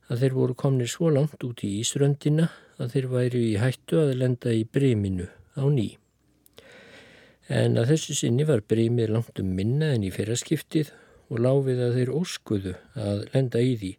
[0.08, 2.46] að þeir voru komnir svo langt út í Ísröndina
[2.80, 5.26] að þeir væri í hættu að lenda í breminu
[5.60, 5.90] á ný.
[7.52, 10.94] En að þessu sinni var bremið langt um minna en í fyrraskiptið
[11.28, 13.92] og láfið að þeir óskuðu að lenda í því.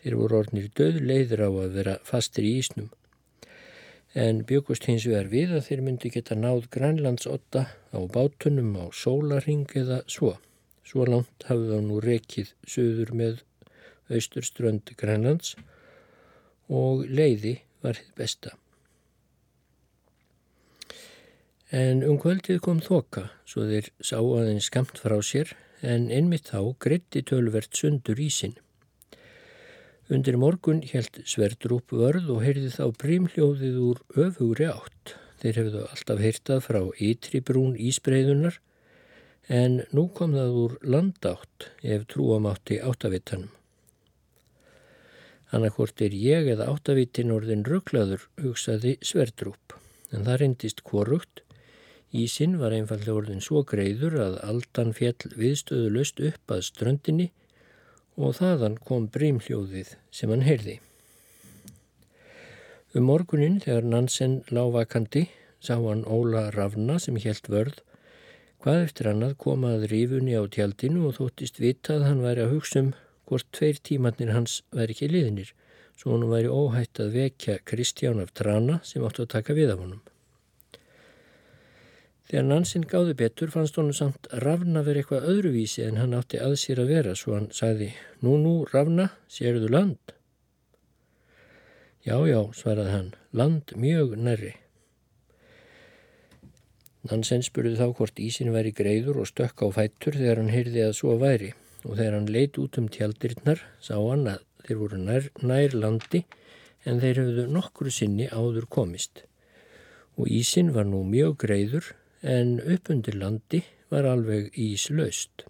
[0.00, 2.88] Þeir voru orðnir döð leiður á að vera fastir í Ísnum.
[4.18, 9.68] En byggust hins vegar við að þeir myndi geta náð grænlandsotta á bátunum á sólaring
[9.78, 10.34] eða svo.
[10.82, 13.44] Svo langt hafði þá nú rekið söður með
[14.10, 15.54] austurströnd Grænlands
[16.70, 18.56] og leiði var þið besta.
[21.70, 25.54] En um kvöldið kom þoka svo þeir sá aðeins skamt frá sér
[25.86, 28.56] en einmitt þá greitti tölvert sundur í sinn.
[30.10, 35.12] Undir morgun helt Sverdrup vörð og heyrði þá brímhljóðið úr öfugri átt.
[35.38, 38.56] Þeir hefðu alltaf heyrtað frá ytri brún ísbreyðunar
[39.46, 43.52] en nú kom það úr landátt ef trúamátti áttavitanum.
[45.54, 49.78] Annarkort er ég eða áttavitin orðin rugglaður, hugsaði Sverdrup,
[50.10, 51.44] en það reyndist hvorugt.
[52.10, 57.30] Ísin var einfallega orðin svo greiður að aldan fjell viðstöðu löst upp að ströndinni
[58.20, 60.78] og þaðan kom brimhljóðið sem hann heyrði.
[62.94, 65.28] Um morgunin þegar Nansen lágvakandi
[65.62, 67.78] sá hann Óla Ravna sem helt vörð
[68.60, 72.84] hvað eftir hann að komað rífunni á tjaldinu og þóttist vitað hann væri að hugsa
[72.84, 72.92] um
[73.30, 75.52] hvort tveir tímannir hans væri ekki liðinir
[76.00, 79.84] svo hann væri óhætt að vekja Kristján af Trana sem áttu að taka við af
[79.84, 80.02] honum.
[82.30, 86.52] Þegar Nansen gáði betur fannst honum samt Ravna verið eitthvað öðruvísi en hann átti að
[86.62, 87.88] sér að vera svo hann sagði
[88.22, 90.12] Nú, nú, Ravna, sérðu land?
[92.06, 94.52] Já, já, svaraði hann, land mjög nærri.
[97.10, 100.96] Nansen spurði þá hvort ísin væri greiður og stökk á fættur þegar hann heyrði að
[101.00, 101.50] svo væri
[101.82, 106.22] og þegar hann leit út um tjaldirinnar sá hann að þeir voru nær, nær landi
[106.86, 109.24] en þeir höfðu nokkru sinni áður komist
[110.20, 111.90] og ísin var nú mjög greiður
[112.22, 115.46] en uppundir landi var alveg íslaust.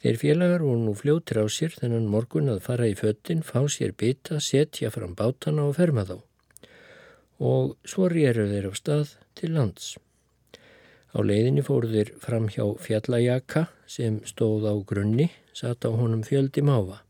[0.00, 3.92] Þeir félagar voru nú fljóttir á sér þennan morgun að fara í föttin, fá sér
[3.92, 6.16] bytta, setja fram bátana og ferma þá.
[7.40, 9.98] Og svo rýru þeir á stað til lands.
[11.12, 16.64] Á leiðinni fóru þeir fram hjá fjallajaka sem stóð á grunni, satt á honum fjöldi
[16.64, 17.02] máfa.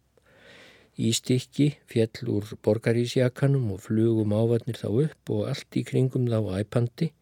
[1.00, 7.12] Ístykki fjall úr borgarísjakanum og flugum ávatnir þá upp og allt í kringum þá æpandi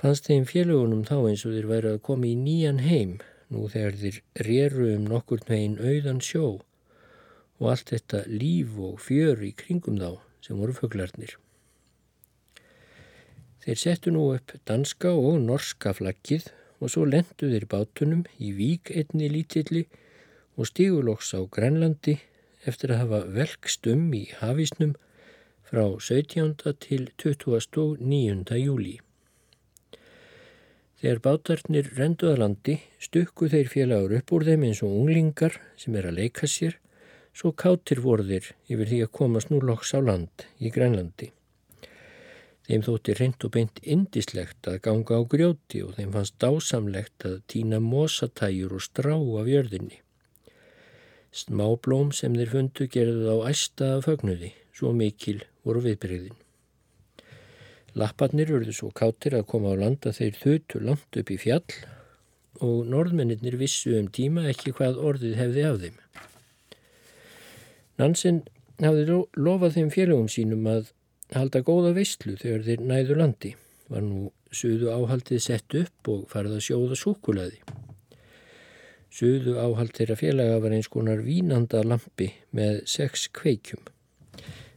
[0.00, 3.16] fannst þeim félagunum þá eins og þeir væri að koma í nýjan heim
[3.52, 6.46] nú þegar þeir réru um nokkur megin auðan sjó
[7.56, 11.36] og allt þetta líf og fjör í kringum þá sem voru föglarnir.
[13.64, 18.92] Þeir settu nú upp danska og norska flaggið og svo lendu þeir bátunum í vík
[18.92, 19.86] einni lítilli
[20.56, 22.18] og stíguloks á Grænlandi
[22.68, 24.94] eftir að hafa velkst um í hafísnum
[25.66, 26.54] frá 17.
[26.84, 28.60] til 29.
[28.60, 28.96] júli.
[30.96, 35.96] Þegar bátarnir rendu að landi stukku þeir félagur upp úr þeim eins og unglingar sem
[36.00, 36.78] er að leika sér
[37.36, 41.28] svo kátir vorðir yfir því að komast nú loks á land í Grænlandi.
[42.66, 47.36] Þeim þótti reynd og beint indislegt að ganga á grjóti og þeim fannst dásamlegt að
[47.52, 50.00] týna mosatæjur og strá af jörðinni.
[51.36, 56.45] Smáblóm sem þeir fundu gerðu á æsta af högnuði, svo mikil voru viðbreyðin.
[57.96, 61.64] Lapparnir urðu svo káttir að koma á landa þeir þutu langt upp í fjall
[62.64, 65.96] og norðmennir vissu um tíma ekki hvað orðið hefði af þeim.
[67.96, 68.42] Nansen
[68.84, 70.92] hafði lofað þeim félagum sínum að
[71.32, 73.54] halda góða veistlu þegar þeir næðu landi.
[73.88, 77.60] Var nú suðu áhaldið sett upp og farið að sjóða súkulaði.
[79.16, 83.80] Suðu áhald þeirra félaga var eins konar vínanda lampi með sex kveikjum.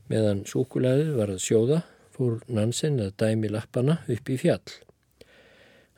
[0.08, 1.82] Meðan súkulaðið var að sjóða
[2.20, 4.74] fór Nansen að dæmi lappana upp í fjall.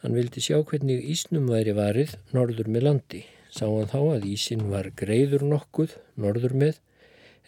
[0.01, 3.21] Hann vildi sjá hvernig ísnum væri varið norður með landi.
[3.49, 6.77] Sá hann þá að ísin var greiður nokkuð norður með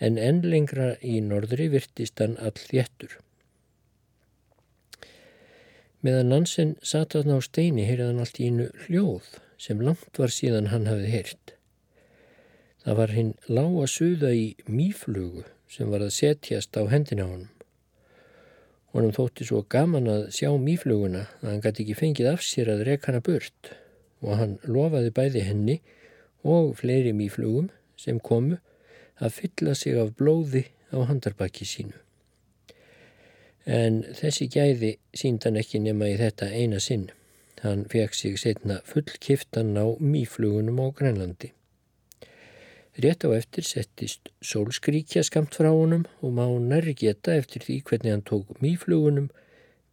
[0.02, 3.20] en enn lengra í norðri virtist hann all þéttur.
[6.04, 9.30] Meðan Nansen satt að ná steini heyrði hann allt í innu hljóð
[9.62, 11.54] sem langt var síðan hann hafið heyrt.
[12.84, 17.53] Það var hinn lága suða í mýflugu sem var að setjast á hendina honum.
[18.94, 22.84] Honum þótti svo gaman að sjá mýfluguna að hann gæti ekki fengið af sér að
[22.90, 23.72] reka hana burt
[24.22, 25.80] og hann lofaði bæði henni
[26.46, 28.60] og fleiri mýflugum sem komu
[29.18, 31.98] að fylla sig af blóði á handarbakki sínu.
[33.66, 37.10] En þessi gæði sínd hann ekki nema í þetta eina sinn.
[37.64, 41.54] Hann fekk sig setna fullkiftan á mýflugunum á Grænlandi.
[42.94, 48.14] Rétt á eftir settist sólskríkja skamt frá honum og má nærri geta eftir því hvernig
[48.14, 49.32] hann tók mýflugunum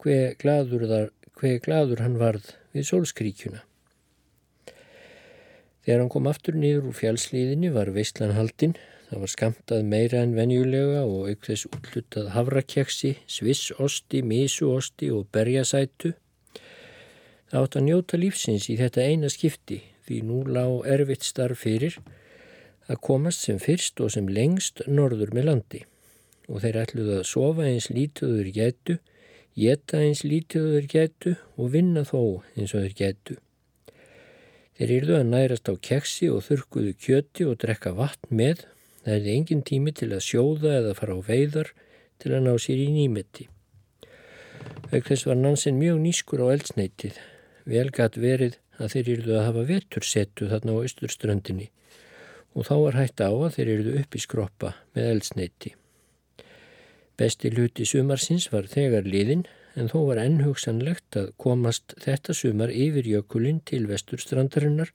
[0.05, 1.09] hver gladur, þar,
[1.41, 3.63] hver gladur hann varð við sólskríkjuna.
[5.81, 8.77] Þegar hann kom aftur niður úr fjálslíðinni var veistlan haldinn,
[9.09, 16.13] það var skamtað meira en venjulega og auk þess útlutað havrakjaksi, svissosti, mísuosti og berjasætu.
[17.49, 21.97] Það átt að njóta lífsins í þetta eina skipti því nú lág erfitt starf fyrir
[22.91, 25.85] að komast sem fyrst og sem lengst norður með landi
[26.51, 28.97] og þeir ætluði að sofa eins lítuður gætu,
[29.55, 33.37] geta eins lítuður gætu og vinna þó eins og þeir gætu.
[34.81, 38.65] Þeir yrðu að nærast á keksi og þurkuðu kjöti og drekka vatn með,
[39.05, 41.73] það er engin tími til að sjóða eða fara á veiðar
[42.21, 43.47] til að ná sér í nýmetti.
[44.91, 47.15] Auk þess var Nansen mjög nýskur á eldsneitið,
[47.71, 51.69] velgat verið að þeir yrðu að hafa vetursetu þarna á austurströndinni
[52.55, 55.75] og þá var hægt á að þeir eruðu upp í skroppa með eldsneiti.
[57.21, 59.45] Besti luti sumarsins var þegar liðin
[59.79, 64.91] en þó var ennhugsanlegt að komast þetta sumar yfir jökulinn til vesturstrandarinnar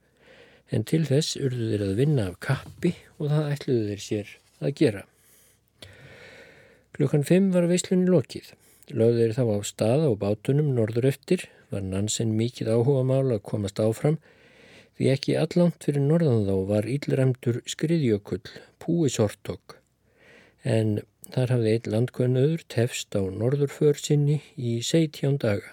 [0.74, 4.74] en til þess urðu þeir að vinna af kappi og það ætluðu þeir sér að
[4.80, 5.02] gera.
[6.96, 8.54] Klukkan 5 var veislunni lokið.
[8.86, 13.80] Þeir þá á stað á bátunum norður eftir, var Nansen mikið áhuga mála að komast
[13.82, 14.18] áfram
[14.96, 18.44] því ekki allant fyrir norðan þá var íllræmdur skriðjökull,
[18.82, 19.78] púi sortokk
[20.66, 20.98] en
[21.34, 25.72] Þar hafði einn landkvönnöður tefst á norðurför sinni í 17 daga.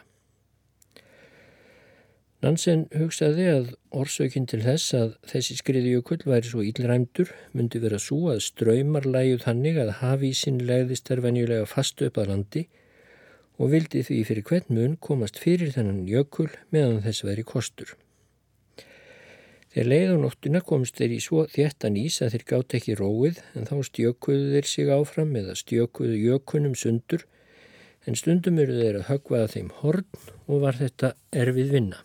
[2.43, 8.33] Nansen hugsaði að orsökinn til þess að þessi skriðjökull væri svo ílræmdur myndi vera svo
[8.33, 12.65] að ströymar læjuð hannig að hafísinn legðist þær venjulega fastu upp að landi
[13.61, 17.93] og vildi því fyrir hvern mun komast fyrir þennan jökull meðan þess veri kostur.
[19.73, 23.39] Þegar leið á nóttina komst þeir í svo þéttan ís að þeir gátt ekki róið
[23.57, 27.23] en þá stjökuðu þeir sig áfram eða stjökuðu jökunum sundur
[28.05, 32.03] en stundum eru þeir að högvaða þeim horn og var þetta erfið vinna.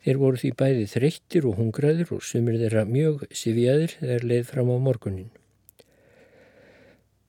[0.00, 4.72] Þeir voru því bæði þreyttir og hungraðir og sumir þeirra mjög sifjaðir þegar leið fram
[4.72, 5.28] á morgunin.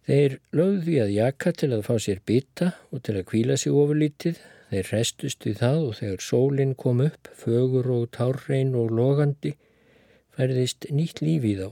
[0.07, 3.75] Þeir lögðu því að jaka til að fá sér bytta og til að kvíla sig
[3.75, 4.39] ofurlítið
[4.71, 9.57] Þeir restust við það og þegar sólinn kom upp, fögur og tárrein og logandi,
[10.31, 11.69] færðist nýtt líf í þá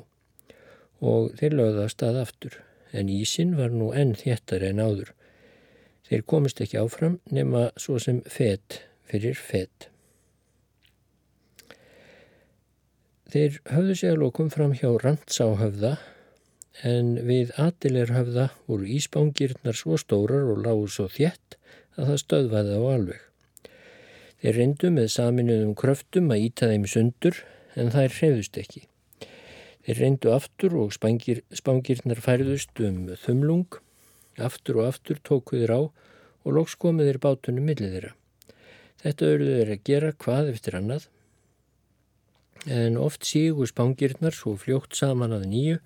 [1.00, 2.58] og þeir lögðast að aftur,
[2.92, 5.14] en ísin var nú enn þéttar en áður.
[6.10, 9.88] Þeir komist ekki áfram nema svo sem fett fyrir fett.
[13.30, 15.94] Þeir höfðu sig að lokum fram hjá randsáhöfða
[16.90, 21.59] en við atilerhöfða voru íspángirnar svo stórar og lágu svo þétt
[22.00, 23.26] að það stöðvaði á alveg.
[24.40, 27.42] Þeir reyndu með saminuðum kröftum að íta þeim sundur
[27.76, 28.86] en þær hreyðust ekki.
[29.84, 33.80] Þeir reyndu aftur og spangir, spangirnar færðust um þumlung,
[34.40, 38.14] aftur og aftur tókuðir á og loks komiðir bátunum millið þeirra.
[39.04, 41.08] Þetta auðvitað er að gera hvað eftir annað
[42.68, 45.80] en oft sígu spangirnar svo fljótt saman að nýju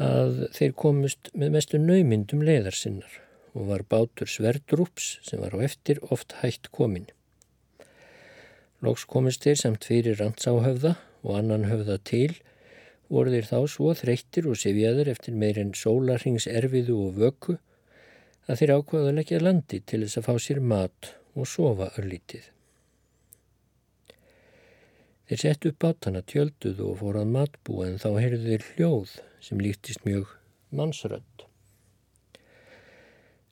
[0.00, 3.18] að þeir komust með mestu naumyndum leiðarsinnar
[3.54, 7.08] og var bátur sverdrúps sem var á eftir oft hægt komin.
[8.84, 12.36] Lóks komist þeir samt fyrir randsáhöfða og annan höfða til
[13.08, 17.56] voru þeir þá svo þreyttir og sifjaður eftir meirinn sólarhings erfiðu og vöku
[18.48, 22.46] að þeir ákvaða leggja landi til þess að fá sér mat og sofa örlítið.
[25.28, 29.60] Þeir sett upp bátana tjölduð og fór að matbúa en þá heyrðu þeir hljóð sem
[29.60, 30.30] líktist mjög
[30.72, 31.47] mannsrönd.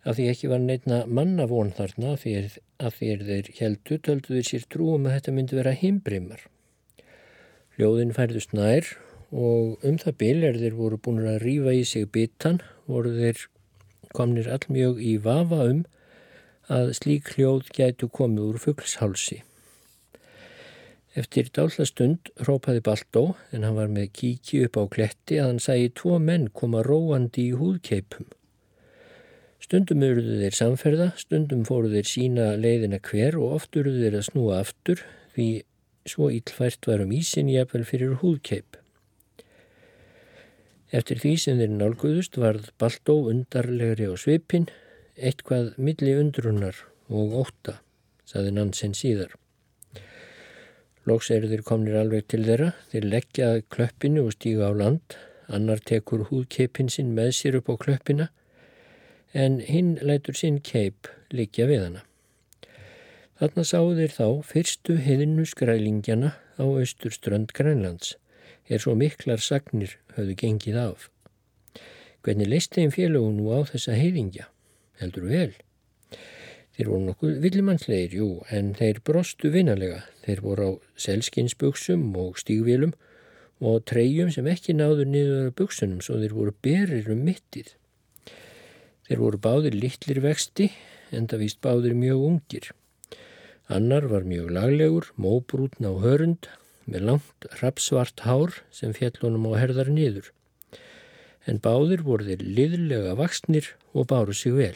[0.06, 5.08] Af því ekki var neitna manna von þarna að þeir heldu töldu þeir sér trúum
[5.08, 6.44] að þetta myndi vera himbrimar.
[7.76, 8.92] Ljóðin færðust nær
[9.34, 13.42] og um það bil er þeir voru búin að rýfa í sig bitan voru þeir
[14.14, 15.82] komnir allmjög í vafa um
[16.70, 19.42] að slík hljóð gætu komið úr fugglshálsi.
[21.18, 25.62] Eftir dálta stund rópaði Baldó en hann var með kíki upp á kletti að hann
[25.66, 28.26] sæi tvo menn koma róandi í húðkeipum.
[29.62, 34.26] Stundum eruðu þeir samferða, stundum fóru þeir sína leiðina hver og oft eruðu þeir að
[34.28, 35.02] snúa aftur
[35.34, 35.46] því
[36.06, 38.76] svo íllfært var um ísin jafnvel fyrir húðkeip.
[40.94, 44.68] Eftir því sem þeir nálguðust varð Baldó undarlegri á svipin,
[45.16, 46.78] eitthvað milli undrunar
[47.10, 47.80] og óta,
[48.28, 49.34] saði Nansen síðar.
[51.06, 55.82] Lóks eru þeir komnir alveg til þeirra, þeir leggja klöppinu og stíga á land, annar
[55.82, 58.30] tekur húðkeipin sinn með sér upp á klöppina
[59.36, 62.04] en hinn lætur sinn keip likja við hana.
[63.36, 68.14] Þarna sáu þeir þá fyrstu heðinu skrælingjana á austurströnd Grænlands,
[68.72, 71.10] er svo miklar sagnir höfðu gengið af.
[72.24, 74.48] Hvernig leist þeim félagun nú á þessa heiðingja?
[75.02, 75.52] Heldur vel.
[76.76, 80.02] Þeir voru nokkuð villimannslegir, jú, en þeir brostu vinalega.
[80.24, 82.96] Þeir voru á selskinsbuksum og stígvélum
[83.60, 87.76] og treyjum sem ekki náður niður að buksunum svo þeir voru berir um mittið.
[89.06, 90.72] Þeir voru báðir littlir vexti
[91.14, 92.72] en það víst báðir mjög ungir.
[93.70, 96.48] Annar var mjög laglegur, móbrútn á hörund
[96.90, 100.32] með langt rapsvart hár sem fjallunum á herðar niður.
[101.46, 104.74] En báðir voru þeir liðlega vaksnir og báru sig vel.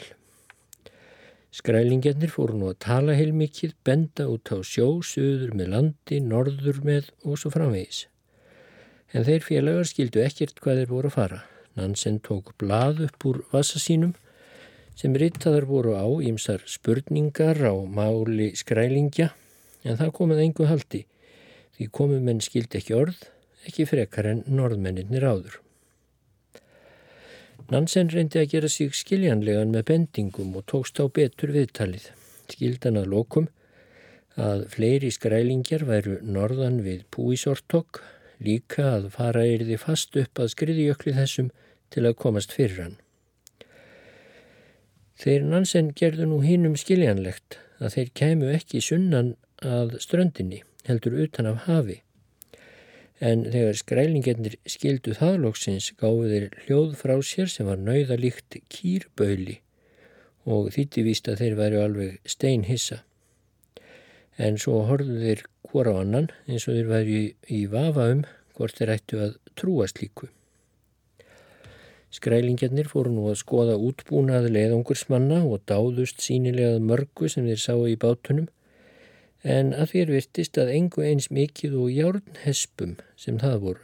[1.51, 7.11] Skrælingjarnir fóru nú að tala heilmikið, benda út á sjó, söður með landi, norður með
[7.27, 8.05] og svo framvegis.
[9.11, 11.41] En þeir félagar skildu ekkert hvað þeir voru að fara.
[11.75, 14.15] Nansen tók blað upp úr vassa sínum
[14.95, 19.31] sem rittaðar voru á ímsar spurningar á máli skrælingja
[19.83, 21.05] en það komið engu haldi
[21.81, 23.19] því komið menn skildi ekki orð,
[23.65, 25.55] ekki frekar en norðmenninir áður.
[27.71, 32.11] Nansen reyndi að gera sig skiljanlegan með bendingum og tókst á betur viðtalið.
[32.51, 33.47] Skildan að lokum
[34.37, 38.03] að fleiri skrælingjar væru norðan við Púisortok,
[38.43, 41.49] líka að fara erði fast upp að skriðjökli þessum
[41.89, 42.97] til að komast fyrir hann.
[45.21, 51.49] Þeir Nansen gerðu nú hinnum skiljanlegt að þeir kæmu ekki sunnan að ströndinni, heldur utan
[51.49, 52.01] af hafi
[53.21, 59.59] en þegar skrælingennir skildu þaðlóksins gáðu þeir hljóð frá sér sem var nauðalíkt kýrböli
[60.49, 63.03] og þýtti víst að þeir væri alveg steinhissa.
[64.41, 68.23] En svo horfðu þeir hvora annan eins og þeir væri í vafa um
[68.57, 70.31] hvort þeir ættu að trúa slíku.
[72.11, 77.95] Skrælingennir fóru nú að skoða útbúnaði leiðungursmanna og dáðust sínilegað mörgu sem þeir sáu í
[77.99, 78.49] bátunum
[79.43, 83.83] en að þér virtist að engu eins mikið og járnhespum sem það voru.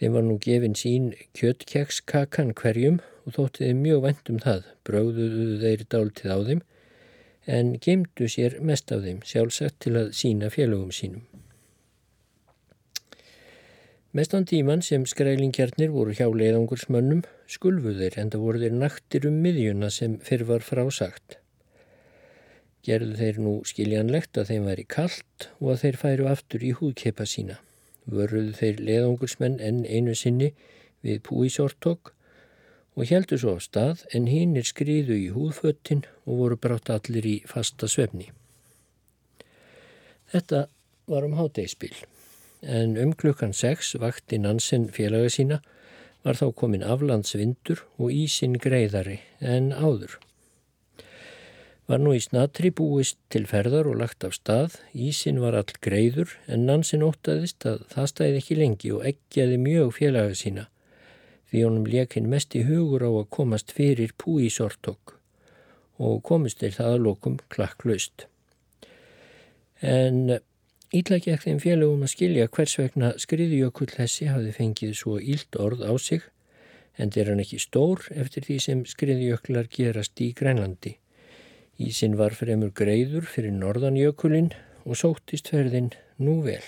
[0.00, 5.46] Þeim var nú gefin sín kjöttkjækskakan hverjum og þótti þeim mjög vænt um það, brögðuðu
[5.62, 6.64] þeir dáltið á þeim
[7.54, 11.22] en gemdu sér mest af þeim sjálfsagt til að sína félögum sínum.
[14.14, 19.88] Mestan tíman sem skrælingjarnir voru hjá leiðangursmönnum skulfuðir en það voru þeir naktir um miðjuna
[19.90, 21.40] sem fyrr var frásagt
[22.84, 27.26] gerðu þeir nú skiljanlegt að þeim væri kallt og að þeir færu aftur í húðkepa
[27.26, 27.58] sína.
[28.04, 30.52] Vörruðu þeir leðungursmenn enn einu sinni
[31.02, 32.12] við púisortok
[32.94, 37.36] og heldu svo á stað en hinnir skriðu í húðföttin og voru brátt allir í
[37.50, 38.30] fasta svefni.
[40.30, 40.66] Þetta
[41.10, 41.96] var um háteispil
[42.66, 45.60] en um klukkan 6 vakti Nansen félaga sína
[46.24, 50.18] var þá komin aflandsvindur og ísin greiðari en áður
[51.90, 54.78] var nú í snatri búist til ferðar og lagt af stað.
[54.96, 59.92] Ísin var all greiður en Nansin óttaðist að það stæði ekki lengi og eggjaði mjög
[59.98, 60.68] félaga sína
[61.50, 65.18] því honum lekinn mest í hugur á að komast fyrir púi sortok
[66.02, 68.26] og komist til það að lokum klakklaust.
[69.84, 70.40] En
[70.94, 75.82] ítla gekk þeim félagum að skilja hvers vegna skriðjökull þessi hafði fengið svo ílt orð
[75.82, 76.22] á sig
[76.98, 80.94] en þeir hann ekki stór eftir því sem skriðjöklar gerast í Grænlandi.
[81.82, 84.52] Ísin var fremur greiður fyrir norðanjökulinn
[84.84, 85.90] og sóttist ferðin
[86.22, 86.62] nú vel.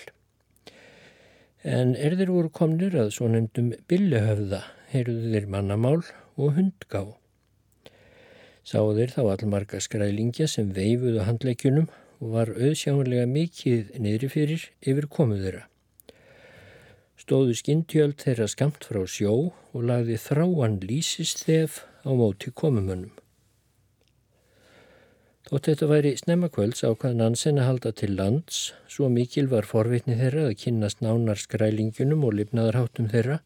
[1.63, 4.59] En erðir voru komnir að svo nefndum billehöfða,
[4.91, 6.01] heyrðu þeir mannamál
[6.35, 7.05] og hundgá.
[8.67, 11.87] Sáðu þeir þá allmarga skrælingja sem veifuðu handleikjunum
[12.21, 15.63] og var auðsjáanlega mikið niðri fyrir yfir komuð þeirra.
[17.17, 23.13] Stóðu skintjöld þeirra skamt frá sjó og lagði þráan lísistef á móti komumönnum.
[25.47, 30.49] Þótt þetta væri snemmakvölds ákvað Nansen að halda til lands, svo mikil var forvitni þeirra
[30.49, 33.39] að kynast nánar skrælingunum og lifnaðarháttum þeirra,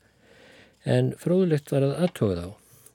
[0.82, 2.50] en fróðlegt var að aðtóða þá,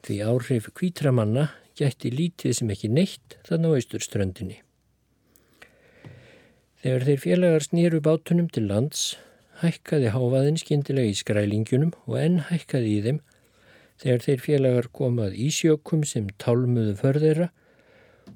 [0.07, 1.49] því áhrif kvítramanna
[1.79, 4.66] gætti lítið sem ekki neitt þann á austurströndinni.
[6.83, 9.05] Þegar þeir félagar snýru bátunum til lands,
[9.63, 13.21] hækkaði háfaðin skindilega í skrælingunum og enn hækkaði í þeim
[14.03, 17.49] þegar þeir félagar komað í sjökum sem tálmuðu förðeira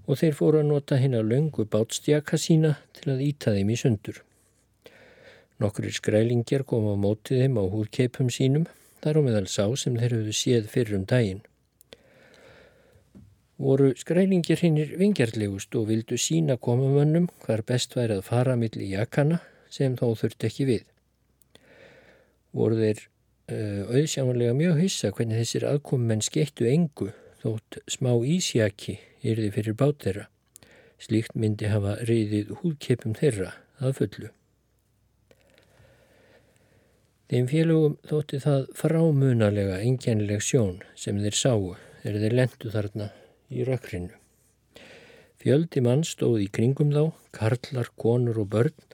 [0.07, 3.79] og þeir fóru að nota hinn að löngu bátstjaka sína til að íta þeim í
[3.83, 4.23] sundur.
[5.61, 8.65] Nokkur skrælingjar kom á mótið þeim á húrkeipum sínum,
[9.05, 11.43] þar á meðal sá sem þeir höfðu séð fyrir um daginn.
[13.61, 18.95] Voru skrælingjar hinnir vingjarlegust og vildu sína komamönnum hvar best væri að fara mill í
[18.95, 20.87] jakana sem þó þurft ekki við.
[22.57, 27.11] Voru þeir uh, auðsjámanlega mjög hissa hvernig þessir aðkomumenn skettu engu
[27.45, 30.27] þótt smá ísjaki yrði fyrir bát þeirra.
[31.01, 34.35] Slíkt myndi hafa reyðið húðkeppum þeirra að fullu.
[37.29, 41.75] Þeim félögum þótti það frámunalega engjanleg sjón sem þeir sáu
[42.09, 43.13] er þeir lendu þarna
[43.51, 44.15] í rökkrinu.
[45.41, 48.89] Fjöldi mann stóð í kringum þá, karlar, konur og börn,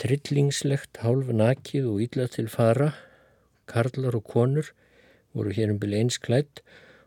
[0.00, 2.92] trillingslegt, hálf nakið og illa til fara,
[3.70, 4.72] karlar og konur
[5.32, 6.62] voru hér um byrja einsklætt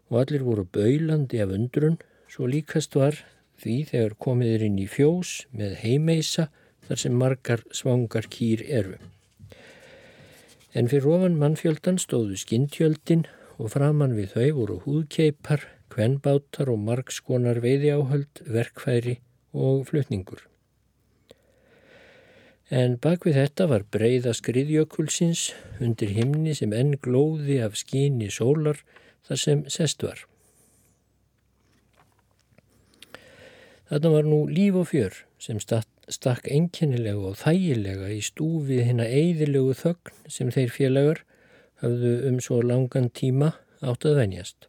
[0.09, 1.97] og allir voru baulandi af undrun
[2.35, 3.15] Svo líkast var
[3.63, 6.49] því þegar komið er inn í fjós með heimeisa
[6.87, 8.97] þar sem margar svangar kýr eru.
[10.75, 13.23] En fyrir ofan mannfjöldan stóðu skintjöldin
[13.55, 15.63] og framann við þau voru húðkeipar,
[15.95, 19.19] kvenbátar og margskonar veiðjáhöld, verkfæri
[19.55, 20.43] og flutningur.
[22.73, 28.81] En bak við þetta var breyða skriðjökulsins undir himni sem enn glóði af skíni sólar
[29.27, 30.25] þar sem sest var.
[33.85, 39.75] Þarna var nú líf og fjör sem stakk einkennilega og þægilega í stúfið hérna eigðilegu
[39.77, 41.21] þögn sem þeir félagar
[41.83, 43.53] hafðu um svo langan tíma
[43.85, 44.65] átt að venjast.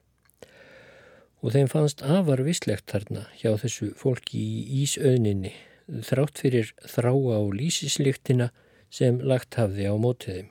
[1.45, 5.53] Og þeim fannst afar visslegt þarna hjá þessu fólki í Ísauðninni
[5.87, 8.51] þrátt fyrir þráa og lísisliktina
[8.91, 10.51] sem lagt hafði á mótiðum.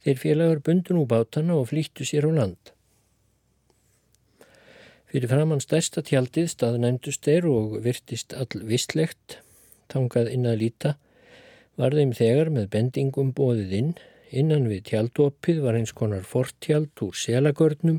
[0.00, 2.72] Þeir félagar bundun úr bátana og flýttu sér á land.
[5.10, 9.40] Fyrir framann stærsta tjaldið staðnæmdust þeir og virtist all vistlegt,
[9.90, 10.94] tangað inn að líta,
[11.76, 13.92] var þeim þegar með bendingum bóðið inn,
[14.30, 17.98] innan við tjaldopið var eins konar fortjald úr selagörnum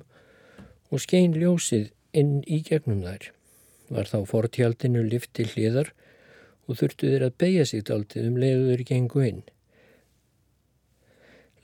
[0.91, 3.31] og skein ljósið inn í gegnum þær.
[3.91, 5.93] Var þá fortjaldinu lift til hliðar
[6.67, 9.43] og þurftu þeir að beigja sig daldið um leiður gengu inn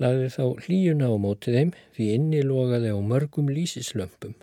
[0.02, 4.36] lagði þá hlíuna á mótið þeim því inni logaði á mörgum lísislömpum.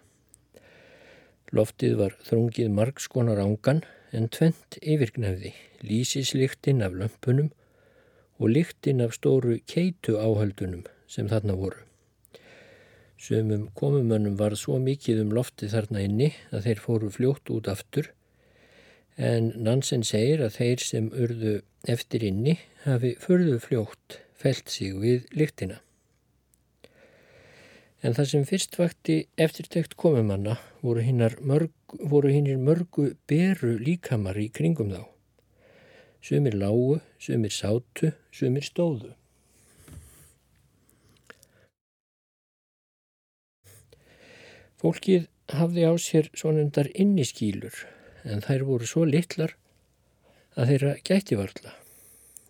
[1.55, 5.55] Loftið var þrungið margskonar ángan en tvent yfirgnefði,
[5.87, 7.53] lísisliktinn af lömpunum
[8.43, 11.79] og liktinn af stóru keitu áhaldunum sem þarna voru.
[13.25, 18.11] Sumum komumönnum var svo mikið um loftið þarna inni að þeir fóru fljótt út aftur
[19.17, 21.55] en Nansen segir að þeir sem urðu
[21.89, 25.81] eftir inni hafi förðu fljótt felt sig við lyktina.
[28.05, 34.93] En það sem fyrst vakti eftirtekt komumanna voru hinnir mörgu, mörgu beru líkamar í kringum
[34.93, 35.05] þá.
[36.21, 39.15] Sumir lágu, sumir sátu, sumir stóðu.
[44.85, 47.87] Fólkið hafði á sér svonendar inniskýlur
[48.29, 49.55] en þær voru svo litlar
[50.61, 51.73] að þeirra gæti varla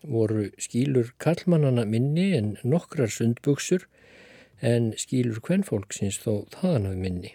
[0.02, 3.86] voru skýlur kallmannana minni en nokkrar sundbuksur
[4.66, 7.32] en skýlur kvennfólksins þó þaðan af minni.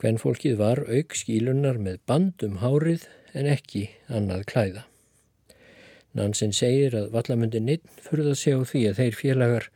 [0.00, 4.86] Kvennfólkið var auk skýlunar með bandum hárið en ekki annað klæða.
[6.12, 9.70] Nansen segir að vallamundi ninn furða sig á því að þeir félagar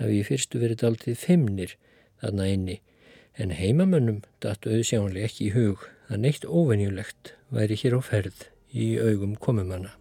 [0.00, 1.76] hafi í fyrstu verið aldrei fimmnir
[2.24, 2.80] þarna inni
[3.40, 8.44] en heimamönnum datu auðsjánlega ekki í hug að neitt óvenjulegt væri hér á ferð
[8.76, 9.94] í augum komumanna.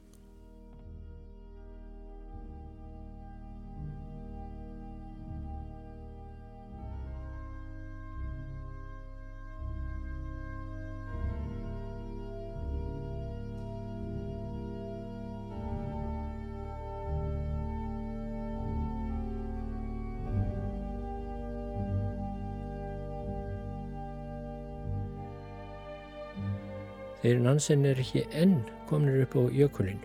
[27.20, 30.00] Þeir Nansen er ekki enn kominir upp á jökulinn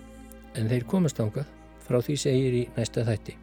[0.59, 1.51] en þeir komast ángað
[1.87, 3.37] frá því segir í næsta þætti.